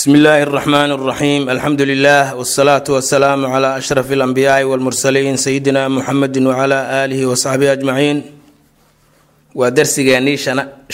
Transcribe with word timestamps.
bsmi 0.00 0.18
illaahi 0.18 0.42
اraxmaan 0.46 0.90
اraxiim 0.96 1.42
alxamdu 1.54 1.84
lilah 1.90 2.24
wsalaatu 2.40 2.90
wasalaamu 2.96 3.46
cla 3.54 3.68
ashraf 3.80 4.08
اlanbiyaai 4.16 4.64
wاlmursaliin 4.70 5.36
sayidina 5.46 5.82
muxamedi 5.96 6.40
wcla 6.50 6.78
aalihi 7.00 7.24
wasaxbihi 7.32 7.70
ajmaciin 7.76 8.18
waa 9.58 9.70
darsigeennii 9.78 10.36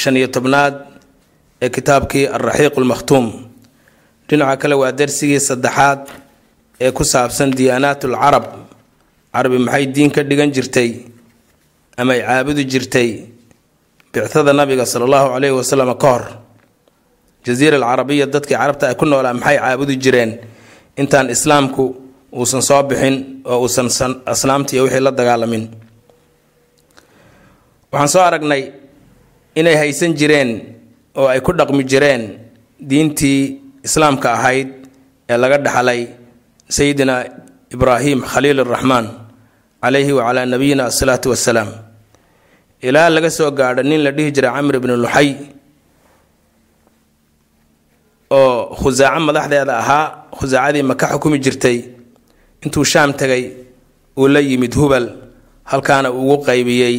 shan 0.03 0.14
iyo 0.21 0.29
tobnaad 0.37 0.74
ee 1.64 1.69
kitaabkii 1.77 2.24
alraxiiq 2.37 2.75
lmakhtuum 2.84 3.27
dhinaca 4.29 4.57
kale 4.62 4.75
waa 4.82 4.93
darsigii 5.00 5.41
saddexaad 5.48 6.00
ee 6.84 6.91
ku 6.96 7.02
saabsan 7.12 7.50
diyaanaat 7.59 8.00
lcarab 8.12 8.45
carabi 9.34 9.59
maxay 9.66 9.84
diin 9.95 10.11
ka 10.14 10.23
dhigan 10.29 10.50
jirtay 10.57 10.91
ama 12.00 12.12
ay 12.14 12.20
caabudi 12.29 12.64
jirtay 12.73 13.09
bictada 14.12 14.52
nabiga 14.61 14.84
sala 14.93 15.04
allahu 15.09 15.27
caleyhi 15.34 15.54
wasalam 15.61 15.91
ka 16.02 16.07
hor 16.12 16.25
jaziira 17.45 17.75
alcarabiya 17.79 18.25
dadkii 18.33 18.57
carabta 18.61 18.86
ay 18.89 18.96
ku 19.00 19.05
noolaa 19.05 19.33
maxay 19.39 19.57
caabudi 19.64 19.95
jireen? 20.04 20.32
Intaan 21.01 21.28
islaamku 21.36 21.83
uusan 22.39 22.61
soo 22.69 22.82
bixin 22.89 23.15
oo 23.51 23.57
uusan 23.64 23.87
asnaamta 24.33 24.71
iyo 24.75 24.83
wixii 24.86 25.04
la 25.07 25.11
dagaalamin. 25.19 25.64
Waxaan 27.92 28.09
soo 28.14 28.23
aragnay 28.29 28.64
inay 29.59 29.75
haysan 29.81 30.14
jireen 30.19 30.50
oo 31.19 31.28
ay 31.33 31.39
ku 31.45 31.51
dhaqmi 31.59 31.83
jireen 31.92 32.23
diintii 32.89 33.42
islaamka 33.88 34.28
ahayd 34.38 34.69
ee 35.31 35.38
laga 35.44 35.58
dhaxlay 35.66 36.02
sayidina 36.78 37.16
ibraahim 37.75 38.19
khaliil 38.31 38.59
araxmaan 38.66 39.06
calayhi 39.83 40.11
wacalaa 40.17 40.45
nabiyina 40.53 40.83
asalaatu 40.92 41.28
wassalaam 41.33 41.69
ilaa 42.88 43.09
laga 43.16 43.30
soo 43.38 43.50
gaadho 43.59 43.81
nin 43.89 44.02
la 44.06 44.11
dhihi 44.17 44.30
jiray 44.36 44.52
camr 44.56 44.75
ibnu 44.80 44.94
luxay 45.03 45.30
oo 48.31 48.75
khusaaco 48.80 49.19
madaxdeeda 49.27 49.73
ahaa 49.83 50.05
khusaacadii 50.38 50.83
maka 50.89 51.06
xukumi 51.14 51.38
jirtay 51.45 51.78
intuu 52.64 52.84
shaam 52.92 53.14
tegay 53.19 53.44
uu 54.19 54.28
la 54.34 54.39
yimid 54.50 54.73
hubal 54.80 55.06
halkaana 55.72 56.09
ugu 56.11 56.36
qaybiyey 56.47 56.95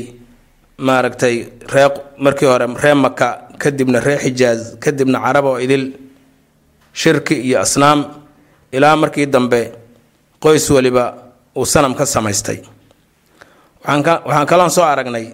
maaragtay 0.87 1.37
ree 1.73 1.89
markii 2.25 2.47
hore 2.53 2.67
ree 2.83 2.95
maka 2.95 3.29
kadibna 3.63 3.99
ree 4.07 4.19
xijaaz 4.25 4.61
kadibna 4.85 5.19
carab 5.25 5.45
oo 5.51 5.59
idil 5.65 5.85
shirki 7.01 7.35
iyo 7.49 7.61
asnaam 7.65 8.01
ilaa 8.77 8.97
markii 9.03 9.27
dambe 9.35 9.61
qoys 10.43 10.71
waliba 10.71 11.05
uu 11.57 11.67
sanam 11.67 11.95
ka 11.99 12.05
samaystay. 12.07 12.59
Waxaan 13.85 14.47
kaloon 14.51 14.71
soo 14.71 14.85
aragnay 14.93 15.27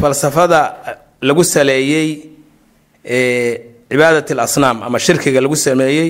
falsafada 0.00 0.60
lagu 1.26 1.42
saleeyey 1.44 2.08
cibaadat 3.90 4.30
alasnaam 4.34 4.82
ama 4.86 4.98
shirkiga 4.98 5.40
lagu 5.44 5.56
sameeyey 5.66 6.08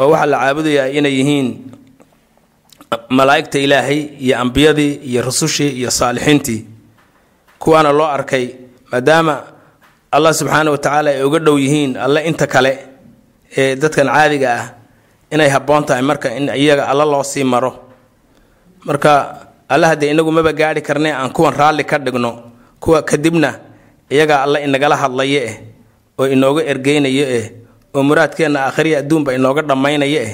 oo 0.00 0.08
waxaa 0.12 0.26
la 0.32 0.36
caabudayaa 0.42 0.86
inay 0.98 1.14
yihiin 1.18 1.48
malaa'igta 3.16 3.58
ilaahay 3.58 4.00
iyo 4.24 4.34
ambiyadii 4.38 4.92
iyo 5.10 5.22
rusushii 5.22 5.70
iyo 5.80 5.90
saalixiintii 5.90 6.60
kuwaana 7.58 7.92
loo 7.92 8.06
arkay 8.16 8.48
maadaama 8.92 9.34
allah 10.12 10.32
subxaana 10.34 10.70
wa 10.70 10.78
tacaala 10.78 11.10
ay 11.10 11.22
uga 11.22 11.38
dhow 11.38 11.58
yihiin 11.58 11.96
alle 11.96 12.20
inta 12.28 12.46
kale 12.46 12.72
ee 13.56 13.76
dadkan 13.76 14.06
caadiga 14.14 14.48
ah 14.58 14.64
inay 15.34 15.48
habboon 15.54 15.84
tahay 15.84 16.02
marka 16.02 16.28
in 16.38 16.48
iyaga 16.48 16.84
alla 16.90 17.04
loo 17.04 17.22
sii 17.22 17.44
maro. 17.44 17.72
Marka 18.84 19.12
alle 19.68 19.86
haddee 19.86 20.10
inagu 20.10 20.32
maba 20.32 20.52
gaadhi 20.52 20.80
karne 20.82 21.10
aan 21.12 21.30
kuwan 21.36 21.54
raalli 21.54 21.84
ka 21.84 21.98
dhigno 21.98 22.32
kuwa 22.82 23.02
kadibna 23.02 23.50
iyaga 24.10 24.42
alle 24.42 24.58
inagala 24.66 24.96
hadlayo 24.96 25.40
eh 25.48 25.54
oo 26.20 26.26
inooga 26.34 26.62
ergeynayo 26.72 27.24
eh 27.38 27.46
oo 27.96 28.02
muraadkeenna 28.08 28.58
aakhiriya 28.68 28.96
adduunba 29.02 29.30
inooga 29.38 29.62
dhammaynayo 29.68 30.20
eh 30.26 30.32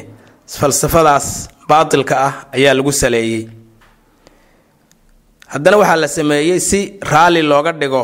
falsafadaas 0.61 1.27
baatilka 1.71 2.15
ah 2.27 2.33
ayaa 2.57 2.75
lagu 2.79 2.93
saleeyey. 3.03 3.43
Haddana 5.53 5.77
waxaa 5.81 5.97
la 6.03 6.09
sameeyey 6.19 6.59
si 6.69 6.81
raalli 7.11 7.43
looga 7.51 7.73
dhigo 7.81 8.03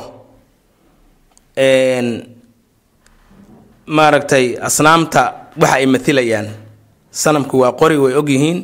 maaragtay 3.97 4.47
asnaamta 4.69 5.23
waxa 5.63 5.77
ay 5.79 5.87
mailayaan 5.95 6.47
sanamku 7.23 7.55
waa 7.63 7.73
qori 7.81 7.97
way 8.05 8.15
ogyihiin 8.21 8.59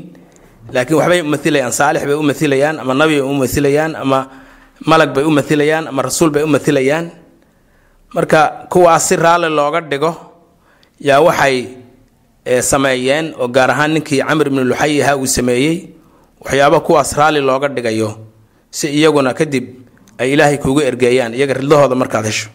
laakiin 0.74 0.96
waxbay 1.00 1.20
umailayaan 1.26 1.72
saalix 1.80 2.02
bay 2.08 2.14
u 2.14 2.22
mailayaan 2.30 2.76
ama 2.82 2.92
nabi 3.00 3.14
bay 3.20 3.26
u 3.30 3.34
mailayaan 3.42 3.92
ama 4.02 4.18
malag 4.90 5.10
bay 5.16 5.24
u 5.24 5.30
mailayaan 5.38 5.84
ama 5.90 6.00
rasuul 6.08 6.30
bay 6.34 6.42
u 6.42 6.46
mailayaan 6.54 7.06
marka 8.14 8.66
kuwaas 8.72 9.08
si 9.08 9.16
raalli 9.16 9.48
looga 9.52 9.80
dhigo 9.80 10.12
yaa 11.00 11.20
waxay 11.20 11.56
sameeyeen 12.70 13.34
oo 13.40 13.48
gaar 13.48 13.70
ahaan 13.70 13.92
ninkii 13.94 14.22
camr 14.28 14.46
ibnu 14.48 14.64
luxay 14.64 15.02
ahaa 15.02 15.16
uu 15.16 15.26
sameeyey 15.26 15.76
waxyaaba 16.40 16.80
kuwaas 16.80 17.12
raalli 17.18 17.40
looga 17.40 17.68
dhigayo 17.68 18.10
si 18.70 18.86
iyaguna 18.98 19.34
kadib 19.34 19.66
ay 20.18 20.32
ilaahay 20.32 20.58
kuugu 20.58 20.80
ergeeyaan 20.80 21.34
iyaga 21.34 21.54
ridlahooda 21.60 21.94
markaad 21.94 22.24
hesho. 22.26 22.48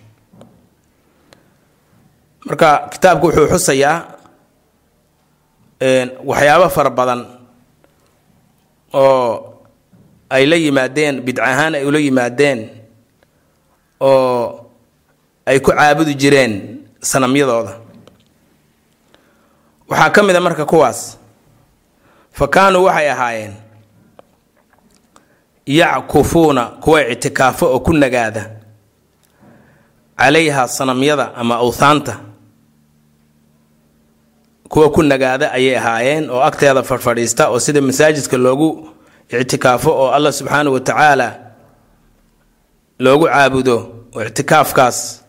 Marka 2.45 2.69
kitaabku 2.91 3.25
wuxuu 3.31 3.47
xusayaa 3.53 3.95
waxyaabo 6.25 6.67
fara 6.75 6.89
badan 6.89 7.21
oo 8.93 9.53
ay 10.29 10.43
la 10.49 10.55
yimaadeen 10.57 11.21
bidca 11.25 11.43
ahaan 11.45 11.75
ay 11.79 11.85
ula 11.87 11.99
yimaadeen 11.99 12.59
oo 14.01 14.62
ay 15.45 15.59
ku 15.59 15.71
caabudi 15.71 16.13
jireen 16.15 16.53
sanamyadooda. 17.01 17.73
Waxaa 19.89 20.09
ka 20.09 20.23
mid 20.23 20.35
a 20.35 20.39
marka 20.41 20.65
kuwaas 20.65 21.17
fa 22.31 22.47
kaanuu 22.47 22.83
waxay 22.83 23.09
ahaayeen 23.11 23.53
yackufuuna 25.65 26.65
kuwa 26.65 27.07
ictikaafo 27.07 27.65
oo 27.65 27.79
ku 27.79 27.93
nagaada 27.93 28.51
calayha 30.17 30.67
sanamyada 30.67 31.35
ama 31.35 31.55
awthaanta. 31.55 32.19
Kuwa 34.69 34.89
ku 34.91 35.03
nagaada 35.03 35.51
ayay 35.51 35.77
ahaayeen 35.77 36.29
oo 36.29 36.41
agteeda 36.41 36.83
fadhfadhiista 36.83 37.49
oo 37.49 37.59
sida 37.59 37.81
masaajidka 37.81 38.37
loogu 38.37 38.89
ictikaafo 39.29 39.91
oo 39.91 40.11
allah 40.11 40.33
subxaanahu 40.33 40.73
wa 40.73 40.79
tacaala 40.79 41.39
loogu 42.99 43.25
caabudo 43.25 43.77
oo 44.15 44.23
ictikaafkaas 44.23 45.22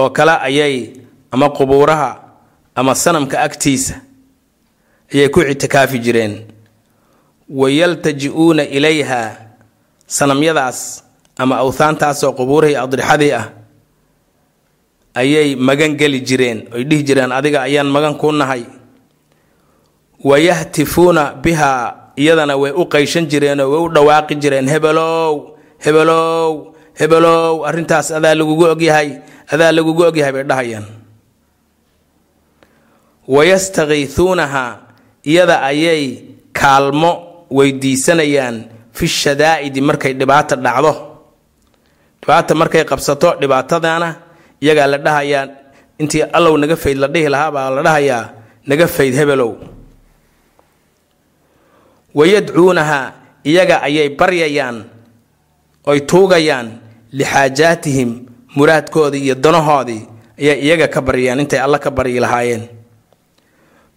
oo 0.00 0.10
kale 0.16 0.32
ayay 0.48 0.76
ama 1.32 1.48
qubuuraha 1.56 2.10
ama 2.74 2.94
sanamka 2.94 3.36
agtiisa 3.46 3.94
ayay 5.14 5.28
ku 5.28 5.40
ictikaafi 5.44 5.98
jireen. 5.98 6.34
Wayaltaji-uuna 7.50 8.62
ilayha 8.76 9.36
sanamyadaas 10.06 11.04
ama 11.36 11.56
awthaantaasoo 11.62 12.32
qubuurihii 12.38 12.76
adrixadii 12.78 13.32
ah 13.34 13.46
ayay 15.14 15.56
magan 15.58 15.96
geli 16.00 16.20
jireen 16.22 16.58
oy 16.74 16.84
dhihi 16.88 17.02
jireen 17.02 17.32
adiga 17.32 17.62
ayaan 17.66 17.88
magan 17.90 18.14
kuu 18.14 18.32
nahay. 18.32 18.64
Wayahtifuuna 20.24 21.34
bihaa 21.42 22.12
iyadana 22.16 22.56
way 22.56 22.72
u 22.72 22.84
qayshan 22.86 23.26
jireenoo 23.26 23.70
way 23.72 23.80
u 23.84 23.88
dhawaaqi 23.88 24.34
jireen 24.36 24.68
hebelow 24.68 25.56
hebelow 25.84 26.74
hebelow 26.94 27.64
arrintaas 27.66 28.10
adaa 28.12 28.34
lagugu 28.34 28.64
ogyahay 28.64 29.08
adaa 29.52 29.72
lagugu 29.76 30.02
ogyahay 30.08 30.32
bay 30.36 30.44
dhahayaan. 30.50 30.86
Wayastakiisuunaha 33.28 34.64
iyada 35.24 35.62
ayay 35.62 36.02
kaalmo 36.52 37.12
weydiisanayaan 37.50 38.56
fi 38.92 39.06
shadaa'idi 39.08 39.80
markay 39.80 40.12
dhibaata 40.14 40.56
dhacdo. 40.56 40.92
Dhibaata 42.22 42.52
markay 42.54 42.84
qabsato 42.90 43.28
dhibaatadana 43.40 44.08
iyagaa 44.62 44.86
la 44.92 44.98
dhahayaa 44.98 45.44
intii 46.00 46.22
allow 46.36 46.54
naga 46.56 46.76
fayd 46.76 46.96
la 47.02 47.08
dhihi 47.08 47.28
lahaa 47.34 47.50
baa 47.54 47.70
la 47.76 47.82
dhahayaa 47.82 48.22
naga 48.66 48.86
fayd 48.86 49.14
hebelow. 49.14 49.52
Wayadcuunaha 52.14 53.00
iyaga 53.44 53.82
ayay 53.86 54.08
baryayaan 54.18 54.84
oy 55.86 56.00
tuugayaan 56.10 56.68
lixaajaatihim 57.12 58.10
muraadkoodii 58.56 59.22
iyo 59.24 59.34
danahoodii 59.34 60.02
ayay 60.40 60.58
iyaga 60.64 60.88
ka 60.88 61.00
baryayaan 61.00 61.40
intay 61.40 61.60
alla 61.60 61.78
ka 61.78 61.90
baryi 61.90 62.20
lahaayeen. 62.20 62.68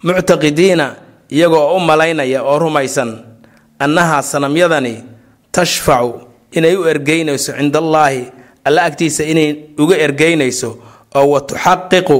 Muctaqidiina 0.03 0.95
iyagoo 1.31 1.75
u 1.75 1.79
malaynaya 1.79 2.43
oo 2.43 2.59
rumaysan 2.59 3.23
annahaa 3.79 4.21
sanamyadani 4.21 5.03
tashfacu 5.51 6.21
inay 6.51 6.75
u 6.75 6.83
ergeynayso 6.87 7.53
cinda 7.57 7.79
allaahi 7.79 8.27
alla 8.65 8.83
agtiisa 8.83 9.23
inay 9.23 9.49
uga 9.79 9.95
ergeynayso 9.97 10.69
oo 11.15 11.25
wa 11.33 11.41
tuxaqiqu 11.41 12.19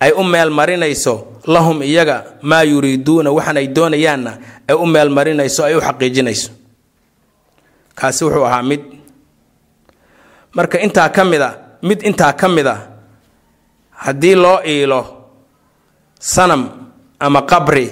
ay 0.00 0.12
u 0.12 0.22
meelmarinayso 0.24 1.14
lahum 1.46 1.82
iyaga 1.82 2.24
maa 2.42 2.62
yuriiduuna 2.62 3.30
waxaan 3.32 3.56
ay 3.56 3.68
doonayaanna 3.76 4.32
ay 4.68 4.74
u 4.76 4.86
meelmarinayso 4.86 5.64
ay 5.64 5.74
u 5.74 5.80
xaqiijinayso. 5.80 6.50
Kaasi 7.96 8.24
wuxuu 8.24 8.44
ahaa 8.44 8.62
mid 8.62 8.80
marka 10.56 10.76
intaa 10.86 11.08
ka 11.16 11.22
mid 11.24 11.42
a 11.42 11.50
mid 11.88 12.00
intaa 12.08 12.32
ka 12.40 12.46
mid 12.48 12.66
a 12.66 12.76
haddii 14.02 14.34
loo 14.34 14.58
iilo 14.72 15.00
sanam 16.18 16.62
ama 17.20 17.40
qabri 17.50 17.86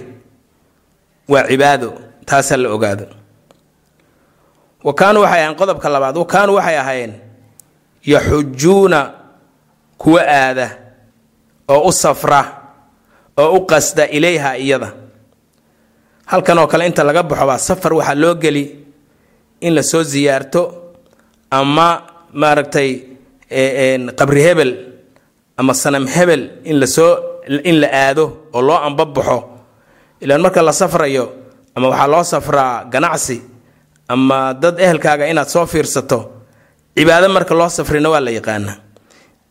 waa 1.28 1.44
cibaado. 1.48 1.90
Taasaa 2.28 2.56
la 2.56 2.68
ogaado. 2.72 3.06
Wa 4.84 4.92
kaanuu 4.94 5.22
waxay 5.24 5.40
ahayn 5.44 5.56
qodobka 5.60 5.88
labaad 5.88 6.16
wa 6.16 6.26
kaanuu 6.26 6.54
waxay 6.56 6.76
ahaayeen 6.78 7.12
yaxujuuna 8.04 9.00
kuwa 9.98 10.22
aada 10.28 10.68
oo 11.68 11.88
u 11.88 11.92
safra 11.92 12.40
oo 13.36 13.56
u 13.56 13.66
qasda 13.66 14.08
ilayha 14.08 14.56
iyada. 14.58 14.92
Halkan 16.26 16.58
oo 16.58 16.66
kale 16.66 16.86
inta 16.86 17.04
laga 17.04 17.22
baxo 17.22 17.46
baa 17.46 17.58
safar 17.58 17.92
waxaa 17.94 18.14
loo 18.14 18.34
geli 18.34 18.64
in 19.60 19.74
la 19.74 19.82
soo 19.82 20.04
siyaarto 20.04 20.62
ama 21.50 22.02
maaragtay 22.40 22.88
qabri 24.18 24.40
hebel 24.46 24.70
ama 25.60 25.72
sanam 25.82 26.06
hebel 26.14 26.42
in 26.70 26.76
la 26.80 26.86
soo 26.86 27.12
in 27.70 27.76
la 27.82 27.88
aado 28.02 28.24
oo 28.56 28.62
loo 28.68 28.78
ambabaxo 28.88 29.38
ilaan 30.22 30.40
marka 30.44 30.60
la 30.68 30.72
safrayo 30.72 31.24
ama 31.76 31.86
waxaa 31.92 32.08
loo 32.12 32.24
safraa 32.32 32.84
ganacsi 32.92 33.36
ama 34.12 34.38
dad 34.62 34.76
ehelkaaga 34.84 35.24
inaad 35.32 35.48
soo 35.54 35.66
fiirsato 35.72 36.18
cibaado 36.96 37.28
marka 37.36 37.54
loo 37.60 37.68
safrina 37.68 38.08
waa 38.14 38.20
la 38.26 38.30
yaqaana. 38.38 38.72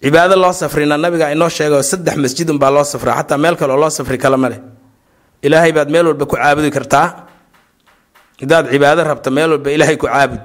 Cibaado 0.04 0.36
loo 0.44 0.54
safrina 0.62 0.96
nabiga 1.04 1.32
inoo 1.36 1.50
sheega 1.56 1.84
saddex 1.92 2.16
masjid 2.24 2.48
unbaa 2.54 2.72
loo 2.76 2.84
safraa 2.94 3.16
xataa 3.20 3.38
meel 3.44 3.56
kale 3.60 3.72
oo 3.74 3.80
loo 3.84 3.90
safri 3.98 4.18
kale 4.24 4.38
male. 4.44 4.58
Ilaahay 5.46 5.72
baad 5.78 5.90
meel 5.94 6.06
walba 6.08 6.26
ku 6.26 6.36
caabudi 6.36 6.72
kartaa. 6.78 7.08
Hadaad 8.42 8.66
cibaado 8.72 9.02
rabto 9.10 9.30
meel 9.32 9.50
walba 9.56 9.70
ilaahay 9.76 9.98
ku 10.02 10.08
caabud 10.08 10.42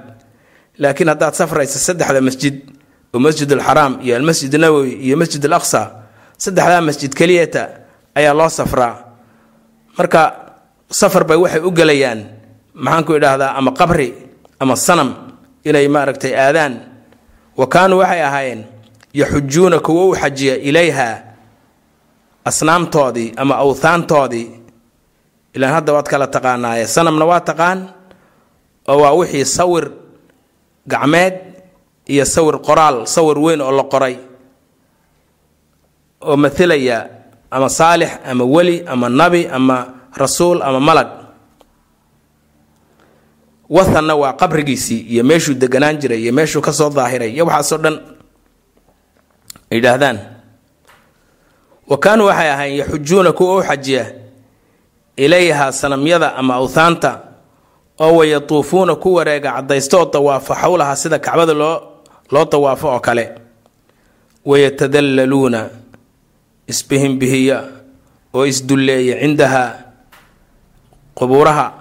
laakiin 0.79 1.09
haddaad 1.11 1.33
safraysa 1.35 1.79
saddexda 1.79 2.21
masjid 2.21 2.55
oo 3.13 3.19
masjid 3.19 3.49
alxaraam 3.53 3.99
iyo 4.01 4.15
almasjid 4.15 4.53
nawowi 4.55 4.93
iyo 5.05 5.17
masjid 5.17 5.41
al 5.45 5.59
saddexdaa 6.39 6.81
masjid 6.81 7.11
keliyata 7.11 7.63
ayaa 8.15 8.33
loo 8.33 8.49
safraa. 8.49 8.95
Marka 9.97 10.21
safar 10.91 11.23
bay 11.27 11.37
waxay 11.37 11.59
u 11.59 11.71
gelayaan 11.71 12.19
maxaanku 12.73 13.11
idhaahdaa 13.19 13.51
ama 13.59 13.71
qabri 13.75 14.13
ama 14.59 14.75
sanam 14.75 15.35
inay 15.67 15.87
maaragtay 15.87 16.31
aadaan. 16.35 16.73
Wa 17.59 17.67
kaanuu 17.67 17.99
waxay 17.99 18.21
ahaayeen 18.23 18.61
yaxujuuna 19.13 19.79
kuwo 19.83 20.09
u 20.09 20.15
xajiya 20.15 20.55
ilayha 20.63 21.23
asnaamtoodii 22.45 23.33
ama 23.37 23.55
awthaantoodii. 23.59 24.47
Ilaan 25.53 25.73
hadda 25.73 25.93
waad 25.93 26.07
kala 26.07 26.27
taqaanaaye 26.27 26.87
sanamna 26.87 27.25
waa 27.25 27.41
taqaan 27.43 27.79
oo 28.87 28.97
waa 29.01 29.11
wixii 29.19 29.45
sawir 29.45 29.91
gacmeed 30.87 31.33
iyo 32.07 32.25
sawir 32.25 32.57
qoraal 32.61 33.05
sawir 33.07 33.37
weyn 33.39 33.61
oo 33.61 33.71
la 33.71 33.83
qoray 33.83 34.15
oo 36.21 36.37
mathilaya 36.37 37.09
ama 37.51 37.69
saalix 37.69 38.11
ama 38.25 38.43
weli 38.45 38.83
ama 38.87 39.09
nabi 39.09 39.47
ama 39.47 39.93
rasuul 40.15 40.61
ama 40.61 40.79
malag 40.79 41.07
wathanna 43.69 44.15
waa 44.15 44.33
qabrigiisii 44.33 44.99
iyo 44.99 45.23
meeshuu 45.23 45.53
deganaan 45.53 45.97
jiray 45.97 46.21
iyo 46.23 46.33
meeshuu 46.33 46.61
ka 46.61 46.73
soo 46.73 46.89
daahiray 46.89 47.31
iyo 47.33 47.45
waxaasoo 47.45 47.77
dhan 47.77 47.95
ay 49.71 49.77
yidhaahdaan. 49.77 50.17
Wa 51.87 51.97
kaanuu 51.97 52.25
waxay 52.25 52.49
ahayn 52.51 52.75
yaxujuuna 52.81 53.31
kuwa 53.31 53.55
u 53.57 53.63
xajiya 53.63 54.05
ilayha 55.17 55.71
sanamyada 55.71 56.35
ama 56.35 56.53
awthaanta 56.55 57.21
oo 57.99 58.15
wayatuufuuna 58.17 58.95
ku 58.95 59.13
wareega 59.13 59.51
caddaysto 59.51 59.99
oo 59.99 60.05
tawaafo 60.05 60.53
xowlaha 60.55 60.95
sida 60.95 61.19
kacbada 61.19 61.53
loo 61.53 61.81
loo 62.31 62.45
tawaafo 62.45 62.87
oo 62.87 62.99
kale. 62.99 63.25
Wayatadallaluuna 64.45 65.69
isbihimbihiya 66.67 67.63
oo 68.33 68.45
isdulleeya 68.45 69.19
cindaha 69.19 69.63
qubuuraha 71.15 71.73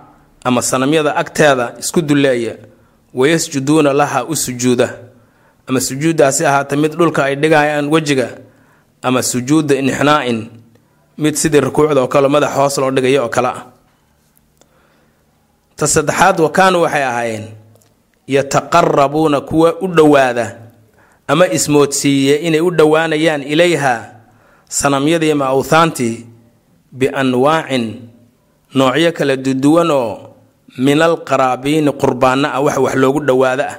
ama 0.44 0.62
sanamyada 0.62 1.16
agteeda 1.16 1.74
isku 1.78 2.02
dulleeya. 2.02 2.54
Wayasjuduuna 3.14 3.92
laha 3.92 4.24
u 4.24 4.36
sujuuda. 4.36 4.94
Ama 5.66 5.80
sujuuddaasi 5.80 6.46
ahaata 6.46 6.76
mid 6.76 6.92
dhulka 6.96 7.24
ay 7.24 7.34
dhigayaan 7.36 7.88
wejiga 7.88 8.28
ama 9.02 9.22
sujuuda 9.22 9.74
inxinaa'in 9.74 10.48
mid 11.18 11.34
sidii 11.34 11.60
rukuucda 11.60 12.00
oo 12.00 12.08
kale 12.08 12.28
madax 12.28 12.52
hoos 12.56 12.78
loo 12.78 12.90
dhigayo 12.90 13.22
oo 13.24 13.28
kale 13.28 13.48
ah 13.48 13.62
ta 15.78 15.86
saddexaad 15.86 16.42
wa 16.42 16.50
waxay 16.50 17.04
ahaayeen 17.06 17.44
yataqarabuuna 18.26 19.40
kuwa 19.46 19.78
u 19.80 19.86
dhowaada 19.86 20.58
ama 21.30 21.46
ismoodsiiye 21.46 22.36
inay 22.36 22.60
u 22.60 22.70
dhowaanayaan 22.74 23.42
ilayha 23.46 24.10
sanamyadii 24.68 25.30
ama 25.30 25.46
awthaantii 25.46 26.26
bianwaacin 26.92 28.10
noocyo 28.74 29.12
kala 29.12 29.36
duduwan 29.36 29.90
oo 29.90 30.34
min 30.82 30.98
alqaraabiini 31.02 31.92
qurbaano 31.94 32.50
ah 32.50 32.60
wax 32.60 32.76
wax 32.76 32.94
loogu 32.94 33.20
dhowaado 33.20 33.62
ah. 33.62 33.78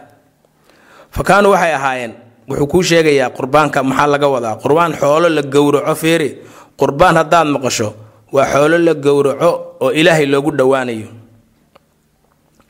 Fa 1.12 1.24
kaanuu 1.24 1.52
waxay 1.52 1.74
ahaayeen 1.76 2.14
wuxuu 2.48 2.68
kuu 2.68 2.84
sheegayaa 2.84 3.30
qurbaanka 3.30 3.84
maxaa 3.84 4.08
laga 4.08 4.28
wadaa? 4.28 4.56
Qurbaan 4.56 4.96
xoolo 4.96 5.30
la 5.30 5.42
gowraco 5.42 5.96
fiiri. 5.96 6.38
Qurbaan 6.80 7.16
haddaad 7.16 7.48
maqasho 7.48 7.94
waa 8.32 8.46
xoolo 8.46 8.78
la 8.78 8.94
gowraco 8.94 9.76
oo 9.84 9.92
ilaahay 9.92 10.26
loogu 10.26 10.52
dhowaanayo 10.52 11.19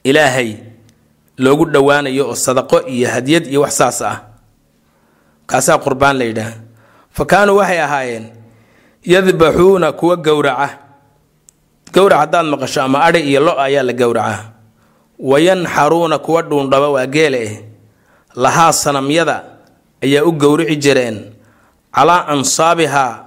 ilaahay 0.03 0.55
loogu 1.37 1.65
dhowaanayo 1.65 2.27
oo 2.29 2.35
sadaqo 2.35 2.81
iyo 2.87 3.09
hadyad 3.09 3.45
iyo 3.47 3.61
wax 3.61 3.77
saas 3.77 4.01
ah. 4.01 4.17
Kaasaa 5.49 5.77
qurbaan 5.81 6.17
la 6.17 6.25
yidhaah. 6.29 6.53
Fa 7.11 7.25
kaanuu 7.25 7.57
waxay 7.57 7.81
ahaayeen 7.81 8.25
yadbaxuuna 9.03 9.91
kuwa 9.91 10.15
gowraca. 10.15 10.69
Gowrac 11.93 12.19
haddaad 12.19 12.45
maqasho 12.45 12.81
ama 12.85 13.01
adhi 13.03 13.19
iyo 13.25 13.39
lo 13.41 13.53
ayaa 13.61 13.83
la 13.83 13.93
gowracaa 13.93 14.43
wayanxaruuna 15.19 16.17
kuwa 16.19 16.41
dhuundhaba 16.41 16.89
waa 16.89 17.05
geele 17.05 17.39
eh. 17.43 17.63
Lahaa 18.35 18.73
sanamyada 18.73 19.43
ayaa 20.03 20.23
u 20.23 20.31
gowrici 20.31 20.75
jireen. 20.75 21.33
Calaa 21.95 22.27
ansaabihaa 22.27 23.25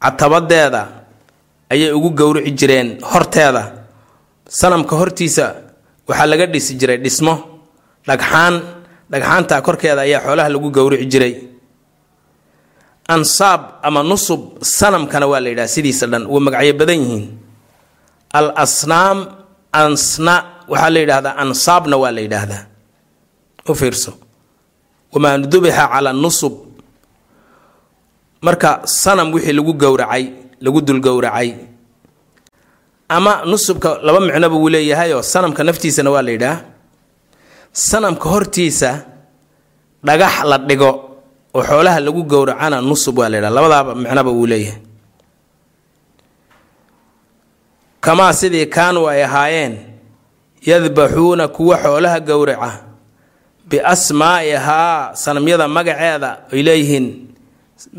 catabadeeda 0.00 0.88
ayay 1.70 1.90
ugu 1.92 2.10
gowrici 2.10 2.50
jireen 2.54 3.00
horteeda. 3.02 3.72
Sanamka 4.48 4.96
hortiisa 4.96 5.54
waxaa 6.08 6.26
laga 6.30 6.46
dhisi 6.52 6.72
jiray 6.80 6.98
dhismo 7.04 7.34
dhagxaan 8.08 8.54
dhagxaanta 9.12 9.54
korkeeda 9.66 10.02
ayaa 10.06 10.20
xoolaha 10.26 10.48
lagu 10.54 10.68
gowrici 10.76 11.06
jiray. 11.12 11.34
Ansaab 13.08 13.80
ama 13.82 14.02
nusub 14.04 14.60
sanamkana 14.60 15.26
waa 15.32 15.40
la 15.40 15.48
yidhaha 15.52 15.68
sidiisa 15.74 16.04
dhan 16.12 16.24
waa 16.32 16.40
magacyo 16.46 16.72
badan 16.80 16.98
yihiin. 17.04 17.24
Al 18.38 18.48
asnaam 18.64 19.18
ansna 19.82 20.34
waxaa 20.72 20.90
la 20.94 20.98
yidhaahdaa 21.02 21.34
ansaabna 21.42 21.96
waa 22.02 22.12
la 22.16 22.20
yidhaahdaa. 22.24 22.62
U 23.68 23.72
fiirso. 23.80 24.12
Wamaa 25.12 25.38
dubixa 25.52 25.84
cala 25.92 26.12
nusub. 26.12 26.54
Marka 28.44 28.70
sanam 28.84 29.32
wixii 29.34 29.56
lagu 29.56 29.72
gowracay 29.82 30.24
lagu 30.64 30.80
dul 30.86 31.00
gowracay 31.00 31.48
ama 33.08 33.42
nusubka 33.44 33.98
laba 34.02 34.20
micnoba 34.20 34.56
wuu 34.56 34.68
leeyahayoo 34.68 35.22
sanamka 35.22 35.64
naftiisana 35.64 36.10
waa 36.10 36.22
la 36.22 36.30
yidhaah. 36.30 36.58
Sanamka 37.72 38.28
hortiisa 38.28 38.90
dhagax 40.04 40.34
la 40.44 40.58
dhigo 40.58 40.90
oo 41.54 41.62
xoolaha 41.62 42.00
lagu 42.00 42.22
gowracana 42.24 42.80
nusub 42.80 43.18
waa 43.18 43.28
la 43.28 43.36
yidhaha 43.36 43.54
labadaaba 43.54 43.94
micnoba 43.94 44.30
wuu 44.30 44.46
leeyahay. 44.46 44.80
Kamaa 48.00 48.32
sidii 48.32 48.66
kaanuu 48.66 49.08
ay 49.08 49.24
ahaayeen 49.24 49.74
yadbaxuuna 50.66 51.48
kuwa 51.48 51.76
xoolaha 51.82 52.20
gowraca 52.20 52.70
biasmaa'ihaa 53.68 55.14
sanamyada 55.14 55.68
magaceeda 55.68 56.30
ay 56.52 56.62
leeyihiin. 56.62 57.06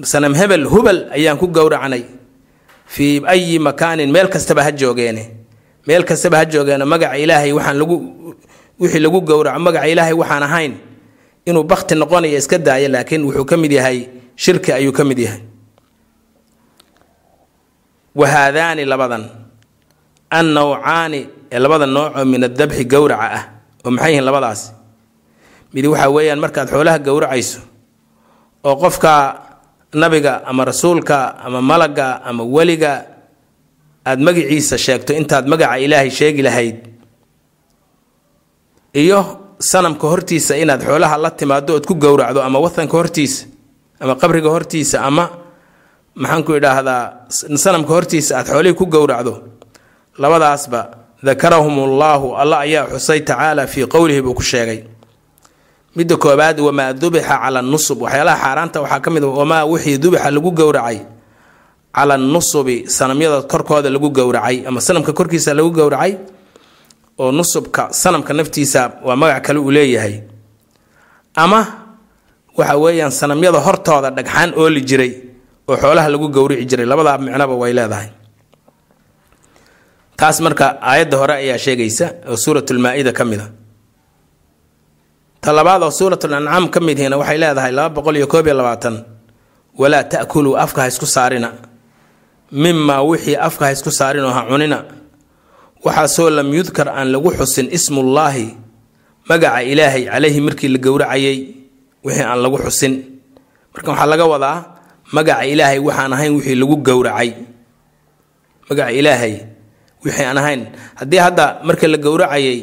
Sanam 0.04 0.34
hebel 0.36 0.66
hubal 0.68 1.08
ayaan 1.12 1.38
ku 1.38 1.48
gowracnay 1.48 2.04
fii 2.94 3.22
ayi 3.34 3.60
makaanin 3.68 4.10
meel 4.16 4.28
kastaba 4.34 4.62
ha 4.66 4.72
joogeene. 4.80 5.24
Meel 5.88 6.04
kastaba 6.10 6.38
ha 6.42 6.46
joogeene 6.52 6.86
magaca 6.94 7.18
ilaahay 7.24 7.52
waxaan 7.58 7.78
lagu 7.82 7.96
wixii 8.82 9.00
lagu 9.06 9.20
gowraco 9.30 9.60
magaca 9.66 9.88
ilaahay 9.94 10.14
waxaan 10.22 10.44
ahayn 10.48 10.74
inuu 11.48 11.64
bakti 11.72 11.94
noqonayo 12.02 12.38
iska 12.42 12.58
daayo 12.58 12.88
laakiin 12.94 13.24
wuxuu 13.28 13.46
ka 13.50 13.56
mid 13.58 13.72
yahay 13.78 13.98
shirki 14.44 14.72
ayuu 14.78 14.94
ka 14.98 15.04
mid 15.10 15.20
yahay. 15.26 15.42
Wahaadaani 18.16 18.86
labadan 18.86 19.24
annawcaani 20.30 21.22
ee 21.52 21.60
labada 21.60 21.86
noocoo 21.86 22.26
min 22.26 22.44
adabxi 22.44 22.84
gowraca 22.94 23.28
ah 23.38 23.44
oo 23.86 23.92
maxay 23.96 24.12
yihiin 24.12 24.26
labadaas 24.28 24.62
midi 25.74 25.88
waxaa 25.94 26.10
weeyaan 26.16 26.40
markaad 26.44 26.68
xoolaha 26.74 27.00
gowracayso 27.08 27.60
oo 28.68 28.76
qofka 28.84 29.12
nabiga 29.94 30.42
ama 30.46 30.66
rasuulka 30.66 31.36
ama 31.46 31.62
malaga 31.62 32.22
ama 32.30 32.44
weliga 32.44 32.94
aada 34.06 34.22
magiciisa 34.24 34.78
sheegto 34.78 35.14
intaad 35.14 35.46
magaca 35.48 35.78
ilaahay 35.86 36.10
sheegi 36.12 36.42
lahayd 36.42 36.78
iyo 38.94 39.20
sanamka 39.60 40.08
hortiisa 40.08 40.58
inaad 40.58 40.82
xoolaha 40.88 41.18
la 41.18 41.32
timaado 41.32 41.76
ood 41.76 41.86
ku 41.86 41.96
gowracdo 41.96 42.42
ama 42.44 42.60
watanka 42.60 42.98
hortiisa 42.98 43.46
ama 44.00 44.16
qabriga 44.16 44.50
hortiisa 44.50 44.98
ama 45.10 45.30
maxaanku 46.16 46.52
idhaahdaa 46.60 47.04
sanamka 47.64 47.92
hortiisa 47.94 48.32
aad 48.40 48.48
xoolihii 48.48 48.78
ku 48.80 48.86
gowracdo 48.86 49.34
labadaasba 50.22 50.82
dakarahum 51.24 51.76
ullaahu 51.80 52.36
alla 52.42 52.60
ayaa 52.66 52.88
xusay 52.94 53.20
tacaala 53.22 53.68
fii 53.68 53.86
qowlihi 53.94 54.22
buu 54.22 54.34
ku 54.34 54.42
sheegay 54.52 54.80
midda 56.00 56.16
koobaad 56.24 56.58
wamaa 56.68 56.94
dubixa 57.02 57.36
cala 57.44 57.60
nusub. 57.72 57.98
Waxyaalaha 58.06 58.38
xaaraanta 58.44 58.78
waxaa 58.84 59.02
ka 59.06 59.10
mid 59.16 59.24
a 59.24 59.28
wamaa 59.40 59.64
wixii 59.72 59.98
dubixa 60.04 60.30
lagu 60.36 60.52
gowracay 60.60 60.98
cala 61.96 62.16
nusubi 62.34 62.76
sanamyada 62.98 63.38
korkooda 63.52 63.90
lagu 63.96 64.10
gowracay 64.18 64.58
ama 64.68 64.80
sanamka 64.88 65.12
korkiisa 65.18 65.52
lagu 65.58 65.72
gowracay 65.80 66.14
oo 67.22 67.32
nusubka 67.38 67.84
sanamka 68.02 68.32
naftiisa 68.38 68.82
waa 69.06 69.16
magac 69.22 69.44
kale 69.46 69.60
uu 69.60 69.72
leeyahay. 69.76 70.16
Ama 71.44 71.60
waxa 72.58 72.76
weeyaan 72.84 73.12
sanamyada 73.20 73.60
hortooda 73.66 74.10
dhagxaan 74.18 74.50
ooli 74.62 74.82
jiray 74.90 75.12
oo 75.70 75.76
xoolaha 75.82 76.08
lagu 76.14 76.28
gowrici 76.36 76.66
jiray. 76.70 76.86
Labadaa 76.92 77.18
micnoba 77.24 77.56
way 77.62 77.74
leedahay. 77.78 78.10
Taas 80.20 80.38
marka 80.46 80.68
aayadda 80.90 81.16
hore 81.22 81.34
ayaa 81.44 81.58
sheegaysa 81.66 82.06
oo 82.30 82.36
suuratulmaa-ida 82.44 83.12
ka 83.18 83.24
mid 83.26 83.40
a 83.40 83.48
ta 85.44 85.50
labaad 85.58 85.84
oo 85.88 85.92
suuratul 85.92 86.34
ancaam 86.38 86.66
ka 86.74 86.80
mid 86.80 87.00
waxay 87.22 87.38
leedahay 87.42 87.72
laba 87.78 87.90
boqol 87.96 88.16
iyo 88.20 88.28
koob 88.28 88.46
iyo 88.48 88.56
labaatan. 88.60 88.96
Walaa 89.80 90.04
ta'kuluu 90.12 90.56
afka 90.64 90.82
ha 90.84 90.88
isku 90.92 91.06
saarina. 91.08 91.50
Mimaa 92.52 93.02
wixii 93.10 93.38
afka 93.48 93.64
ha 93.66 93.72
isku 93.72 93.92
saarinoo 94.00 94.34
ha 94.38 94.42
cunina. 94.50 94.80
Waxaasoo 95.86 96.30
lam 96.38 96.50
yudkar 96.58 96.88
aan 96.92 97.08
lagu 97.14 97.30
xusin 97.40 97.68
ismullaahi 97.78 98.48
magaca 99.30 99.64
ilaahay 99.72 100.04
calayhi 100.12 100.42
markii 100.48 100.68
la 100.74 100.80
gowracayay 100.86 101.38
wixii 102.06 102.26
aan 102.28 102.40
lagu 102.44 102.58
xusin. 102.66 102.94
Marka 103.74 103.88
waxaa 103.96 104.10
laga 104.12 104.26
wadaa 104.34 104.58
magaca 105.16 105.46
ilaahay 105.48 105.80
waxaan 105.88 106.12
ahayn 106.16 106.32
wixii 106.36 106.58
lagu 106.62 106.76
gowracay. 106.88 107.30
Magaca 108.68 108.92
ilaahay 109.00 109.34
wixii 110.04 110.26
aan 110.28 110.38
ahayn. 110.42 110.62
Haddii 111.00 111.22
hadda 111.26 111.46
marka 111.64 111.88
la 111.88 111.98
gowracayay 112.06 112.58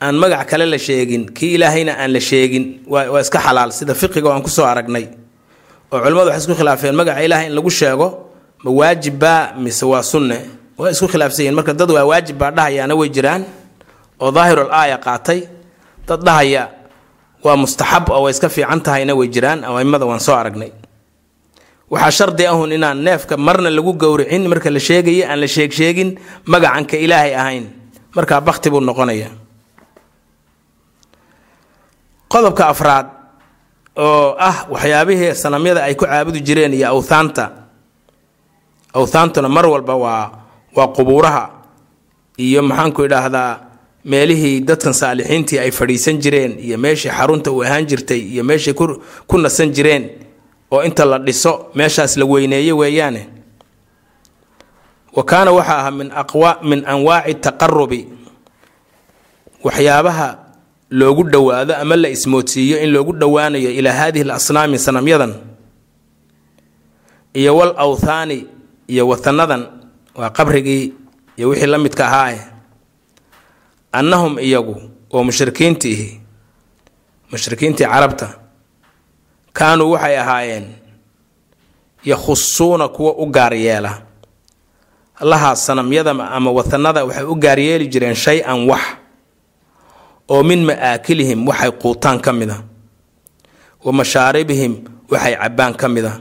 aan 0.00 0.14
magac 0.22 0.48
kale 0.50 0.64
la 0.66 0.78
sheegin 0.78 1.22
kii 1.36 1.54
ilaahayna 1.56 1.92
aan 2.02 2.10
la 2.12 2.20
sheegin 2.20 2.64
waa 2.88 3.20
iska 3.20 3.38
xalaal. 3.46 3.70
Sida 3.72 3.94
fiqiga 3.94 4.30
aan 4.32 4.42
ku 4.42 4.48
soo 4.50 4.64
aragnay 4.64 5.06
oo 5.92 5.98
culimmadu 6.02 6.28
waxay 6.30 6.40
isku 6.44 6.54
khilaafeen 6.60 6.94
magaca 7.00 7.20
ilaahay 7.26 7.46
in 7.50 7.54
lagu 7.58 7.70
sheego 7.70 8.06
ma 8.64 8.70
waajibbaa 8.70 9.54
mise 9.64 9.84
waa 9.92 10.02
sunne? 10.02 10.38
Waa 10.78 10.90
isku 10.94 11.06
khilaafsan 11.12 11.54
marka 11.54 11.72
dad 11.74 11.90
waa 11.90 12.04
waajib 12.10 12.36
baa 12.40 12.50
dhahayaana 12.56 12.94
way 13.00 13.08
jiraan 13.16 13.42
oo 14.22 14.30
daahirul 14.36 14.70
aaya 14.80 14.96
qaatay 15.06 15.40
dad 16.08 16.20
dhahaya 16.26 16.62
waa 17.44 17.56
mustaxab 17.62 18.08
oo 18.10 18.22
way 18.24 18.32
iska 18.34 18.48
fiican 18.48 18.80
tahayna 18.86 19.12
way 19.18 19.28
jiraan 19.28 19.64
aimada 19.64 20.06
waan 20.10 20.20
soo 20.20 20.34
aragnay. 20.42 20.72
Waxaa 21.90 22.10
shardi 22.18 22.44
ahun 22.46 22.70
inaan 22.72 22.98
neefka 23.06 23.34
marna 23.36 23.68
lagu 23.76 23.92
gowricin 24.02 24.42
marka 24.48 24.70
la 24.70 24.78
sheegaya 24.88 25.24
aan 25.30 25.40
la 25.42 25.48
sheegsheegin 25.54 26.10
magacanka 26.46 26.96
ilaahay 27.04 27.34
ahayn. 27.34 27.64
Markaa 28.16 28.40
bakti 28.40 28.70
buu 28.70 28.80
noqonaya 28.80 29.28
qodobka 32.32 32.64
afraad 32.72 33.06
oo 34.06 34.36
ah 34.38 34.56
waxyaabihii 34.72 35.34
sanamyada 35.42 35.80
ay 35.84 35.94
ku 35.94 36.04
caabudi 36.06 36.40
jireen 36.46 36.74
iyo 36.74 36.88
awthaanta. 36.94 37.44
Awthaantuna 38.94 39.48
mar 39.48 39.66
walba 39.66 39.94
waa 40.04 40.30
waa 40.76 40.88
qubuuraha 40.96 41.44
iyo 42.38 42.62
maxaanku 42.62 43.04
idhaahdaa 43.04 43.50
meelihii 44.04 44.60
dadkan 44.68 44.92
saalixiintii 44.94 45.58
ay 45.58 45.70
fadhiisan 45.70 46.18
jireen 46.22 46.52
iyo 46.58 46.78
meeshii 46.78 47.10
xarunta 47.10 47.50
uu 47.50 47.62
ahaan 47.64 47.86
jirtay 47.86 48.20
iyo 48.34 48.44
meeshay 48.44 48.74
ku 49.28 49.36
nasan 49.38 49.70
jireen 49.76 50.04
oo 50.70 50.82
inta 50.82 51.04
la 51.04 51.18
dhiso 51.18 51.70
meeshaas 51.74 52.16
la 52.16 52.24
weyneeyo 52.24 52.76
weeyaane. 52.78 53.28
Wa 55.16 55.22
kaana 55.24 55.50
waxaa 55.52 55.78
ahaa 55.78 55.90
min 55.90 56.10
aqwa 56.14 56.50
min 56.62 56.80
anwaaci 56.86 57.34
taqarubi 57.34 58.00
waxyaabaha 59.64 60.28
loogu 60.90 61.22
dhowaado 61.24 61.76
ama 61.76 61.96
la 61.96 62.08
ismoodsiiyo 62.08 62.82
in 62.82 62.90
loogu 62.90 63.12
dhowaanayo 63.12 63.70
ilaa 63.70 63.92
haadihi 63.92 64.24
l 64.24 64.30
asnaami 64.30 64.78
sanamyadan 64.78 65.34
iyo 67.34 67.56
wal 67.56 67.74
awthaani 67.76 68.46
iyo 68.88 69.08
watanadan 69.08 69.66
waa 70.14 70.30
qabrigii 70.30 70.92
iyo 71.36 71.48
wixii 71.48 71.66
la 71.66 71.78
midka 71.78 72.06
ahaae 72.06 72.40
annahum 73.92 74.38
iyagu 74.38 74.82
oo 75.12 75.24
mushrikiintiihi 75.24 76.20
mushrikiintii 77.30 77.84
carabta 77.86 78.28
kaanuu 79.52 79.90
waxay 79.90 80.18
ahaayeen 80.18 80.66
yakhusuuna 82.04 82.88
kuwa 82.88 83.12
u 83.14 83.26
gaar 83.26 83.54
yeela. 83.54 84.02
Lahaa 85.20 85.56
sanamyada 85.56 86.10
ama 86.10 86.50
watanada 86.50 87.04
waxay 87.04 87.24
u 87.24 87.34
gaaryeeli 87.34 87.86
jireen 87.86 88.14
shay-an 88.14 88.68
wax 88.70 88.80
oo 90.32 90.42
min 90.48 90.60
ma'aakilihim 90.68 91.40
waxay 91.48 91.70
quutaan 91.82 92.18
ka 92.24 92.30
mid 92.38 92.50
a 92.50 92.58
wa 93.84 93.92
mashaaribihim 93.98 94.72
waxay 95.12 95.34
cabbaan 95.42 95.74
ka 95.80 95.86
mid 95.94 96.04
a 96.04 96.12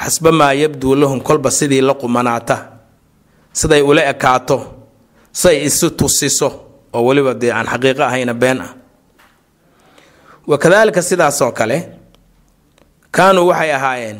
xasba 0.00 0.30
maa 0.40 0.52
yabduu 0.62 0.94
lahum 1.00 1.20
kolba 1.28 1.50
sidii 1.58 1.80
la 1.88 1.94
qumanaata 2.00 2.56
siday 3.58 3.82
ula 3.90 4.02
ekaato 4.12 4.56
siay 5.40 5.56
isu 5.68 5.86
tusiso 5.98 6.48
oo 6.94 7.02
weliba 7.06 7.32
dee 7.40 7.52
aan 7.56 7.66
xaqiiqo 7.72 8.02
ahayna 8.08 8.34
been 8.42 8.60
ah. 8.66 8.72
Wa 10.46 10.58
kadaalika 10.58 11.02
sidaasoo 11.02 11.52
kale 11.58 11.78
kaanuu 13.10 13.46
waxay 13.50 13.72
ahaayeen 13.78 14.18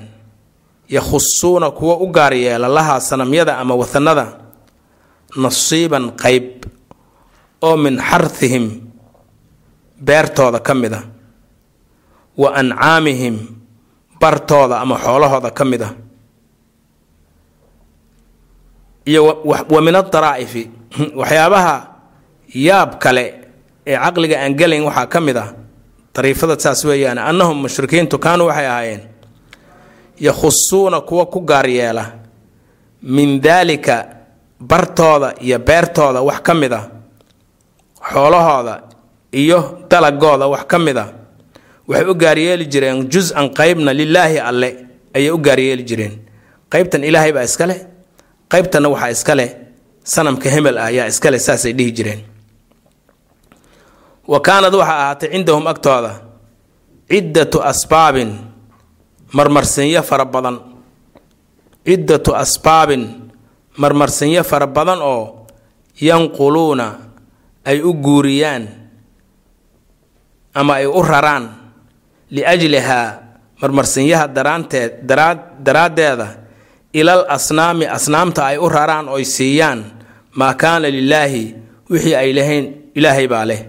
yakhusuuna 0.89 1.71
kuwa 1.71 1.97
u 1.97 2.07
gaar 2.17 2.35
yeela 2.35 2.69
lahaa 2.69 3.01
sanamyada 3.01 3.59
ama 3.59 3.75
watanada 3.75 4.27
nasiiban 5.37 6.05
qayb 6.23 6.47
oo 7.65 7.77
min 7.77 7.97
xarthihim 8.09 8.65
beertooda 10.07 10.61
ka 10.61 10.75
mid 10.75 10.93
a 10.93 11.01
wa 12.37 12.49
ancaamihim 12.61 13.37
bartooda 14.21 14.81
ama 14.81 14.99
xoolahooda 14.99 15.51
ka 15.51 15.65
mid 15.65 15.83
a 15.83 15.91
iyo 19.07 19.43
wa 19.45 19.81
min 19.81 19.95
adaraa'ifi 19.97 20.63
waxyaabaha 21.21 21.75
yaab 22.55 22.99
kale 22.99 23.25
ee 23.87 23.97
caqliga 23.97 24.41
aan 24.41 24.55
gelayn 24.57 24.85
waxaa 24.85 25.07
ka 25.07 25.21
mid 25.21 25.37
ah 25.37 25.49
dariifada 26.15 26.57
saas 26.59 26.85
weeyaan 26.85 27.19
annahum 27.19 27.63
mushrikiintu 27.63 28.19
kaanuu 28.19 28.47
waxay 28.49 28.67
ahaayeen 28.67 29.03
yakhusuuna 30.21 31.01
kuwa 31.01 31.27
ku 31.27 31.41
gaar 31.41 31.67
yeela 31.67 32.05
min 33.03 33.41
daalika 33.43 34.07
bartooda 34.61 35.35
iyo 35.41 35.59
beertooda 35.59 36.23
wax 36.23 36.41
ka 36.41 36.55
mid 36.55 36.73
a 36.73 36.94
xoolahooda 38.13 38.75
iyo 39.33 39.59
dalagooda 39.91 40.47
wax 40.53 40.65
ka 40.71 40.79
mid 40.79 40.97
a 40.97 41.07
waxay 41.89 42.07
u 42.11 42.15
gaaryeeli 42.15 42.67
jireen 42.73 43.09
jus-an 43.13 43.47
qeybna 43.59 43.91
lilaahi 44.01 44.39
alle 44.49 44.69
ayay 45.17 45.31
u 45.31 45.39
gaaryeeli 45.39 45.85
jireen. 45.91 46.15
Qeybtan 46.73 47.05
ilaahay 47.05 47.33
baa 47.33 47.45
iska 47.49 47.67
leh 47.71 47.81
qaybtanna 48.53 48.89
waxaa 48.95 49.11
iska 49.17 49.35
leh 49.39 49.51
sanamka 50.05 50.49
hemel 50.55 50.77
ah 50.79 50.87
ayaa 50.91 51.07
iska 51.13 51.31
leh 51.31 51.41
saasay 51.47 51.73
dhihi 51.79 51.93
jireen. 51.97 52.21
Wa 54.29 54.39
kaanad 54.41 54.75
waxaa 54.75 54.99
ahaatay 55.03 55.29
cindahum 55.33 55.67
agtooda 55.73 56.13
ciddatu 57.11 57.59
asbaabin 57.63 58.31
marmarsinyo 59.37 60.03
fara 60.03 60.25
badan. 60.25 60.57
Ciddatu 61.87 62.31
asbaabin 62.35 63.03
marmarsinyo 63.77 64.43
fara 64.51 64.67
badan 64.67 65.01
oo 65.03 65.47
yanquluuna 66.01 66.87
ay 67.65 67.79
u 67.83 67.93
guuriyaan 67.95 68.65
ama 70.55 70.75
ay 70.81 70.87
u 70.87 71.03
raraan 71.03 71.45
liajlihaa 72.31 73.09
marmarsinyaha 73.61 74.27
daraanteed 74.37 74.93
daraa 75.09 75.35
daraaddeeda 75.67 76.29
ilal 76.93 77.25
asnaami 77.37 77.87
asnaamta 77.97 78.47
ay 78.55 78.57
u 78.59 78.69
raraan 78.69 79.09
oy 79.09 79.25
siiyaan 79.25 79.81
maa 80.39 80.55
kaana 80.55 80.89
lilaahi 80.91 81.45
wixii 81.91 82.15
ay 82.15 82.31
lahayn 82.33 82.65
ilaahay 82.95 83.27
baa 83.29 83.45
leh. 83.51 83.61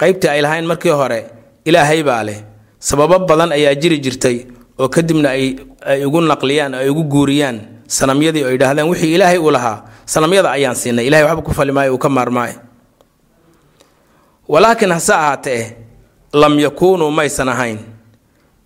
Qaybtii 0.00 0.28
ay 0.28 0.40
lahayn 0.42 0.66
markii 0.66 0.90
hore 0.92 1.20
ilaahay 1.64 2.02
baa 2.04 2.22
leh. 2.28 2.38
Sababo 2.78 3.18
badan 3.28 3.52
ayaa 3.56 3.74
jiri 3.74 3.98
jirtay 4.04 4.36
oo 4.78 4.88
kadibna 4.88 5.30
ay 5.32 5.56
ugu 6.06 6.20
naqliyaan 6.20 6.74
ay 6.74 6.88
ugu 6.92 7.04
guuriyaan 7.04 7.56
sanamyadii 7.86 8.44
oo 8.44 8.50
yidhaahdaan 8.52 8.88
wixii 8.90 9.14
ilaahay 9.16 9.38
uu 9.38 9.50
lahaa 9.50 9.84
sanamyada 10.04 10.50
ayaan 10.56 10.76
siinay. 10.76 11.06
Ilahay 11.08 11.24
waxba 11.24 11.42
ku 11.42 11.52
fali 11.56 11.72
maayo 11.72 11.94
uu 11.96 11.98
ka 12.04 12.08
maarmaayo 12.08 12.56
walaakiin 14.48 14.92
hase 14.92 15.14
ahaatee 15.14 15.76
lam 16.32 16.58
yakuunuu 16.58 17.10
maysan 17.10 17.48
ahayn. 17.48 17.78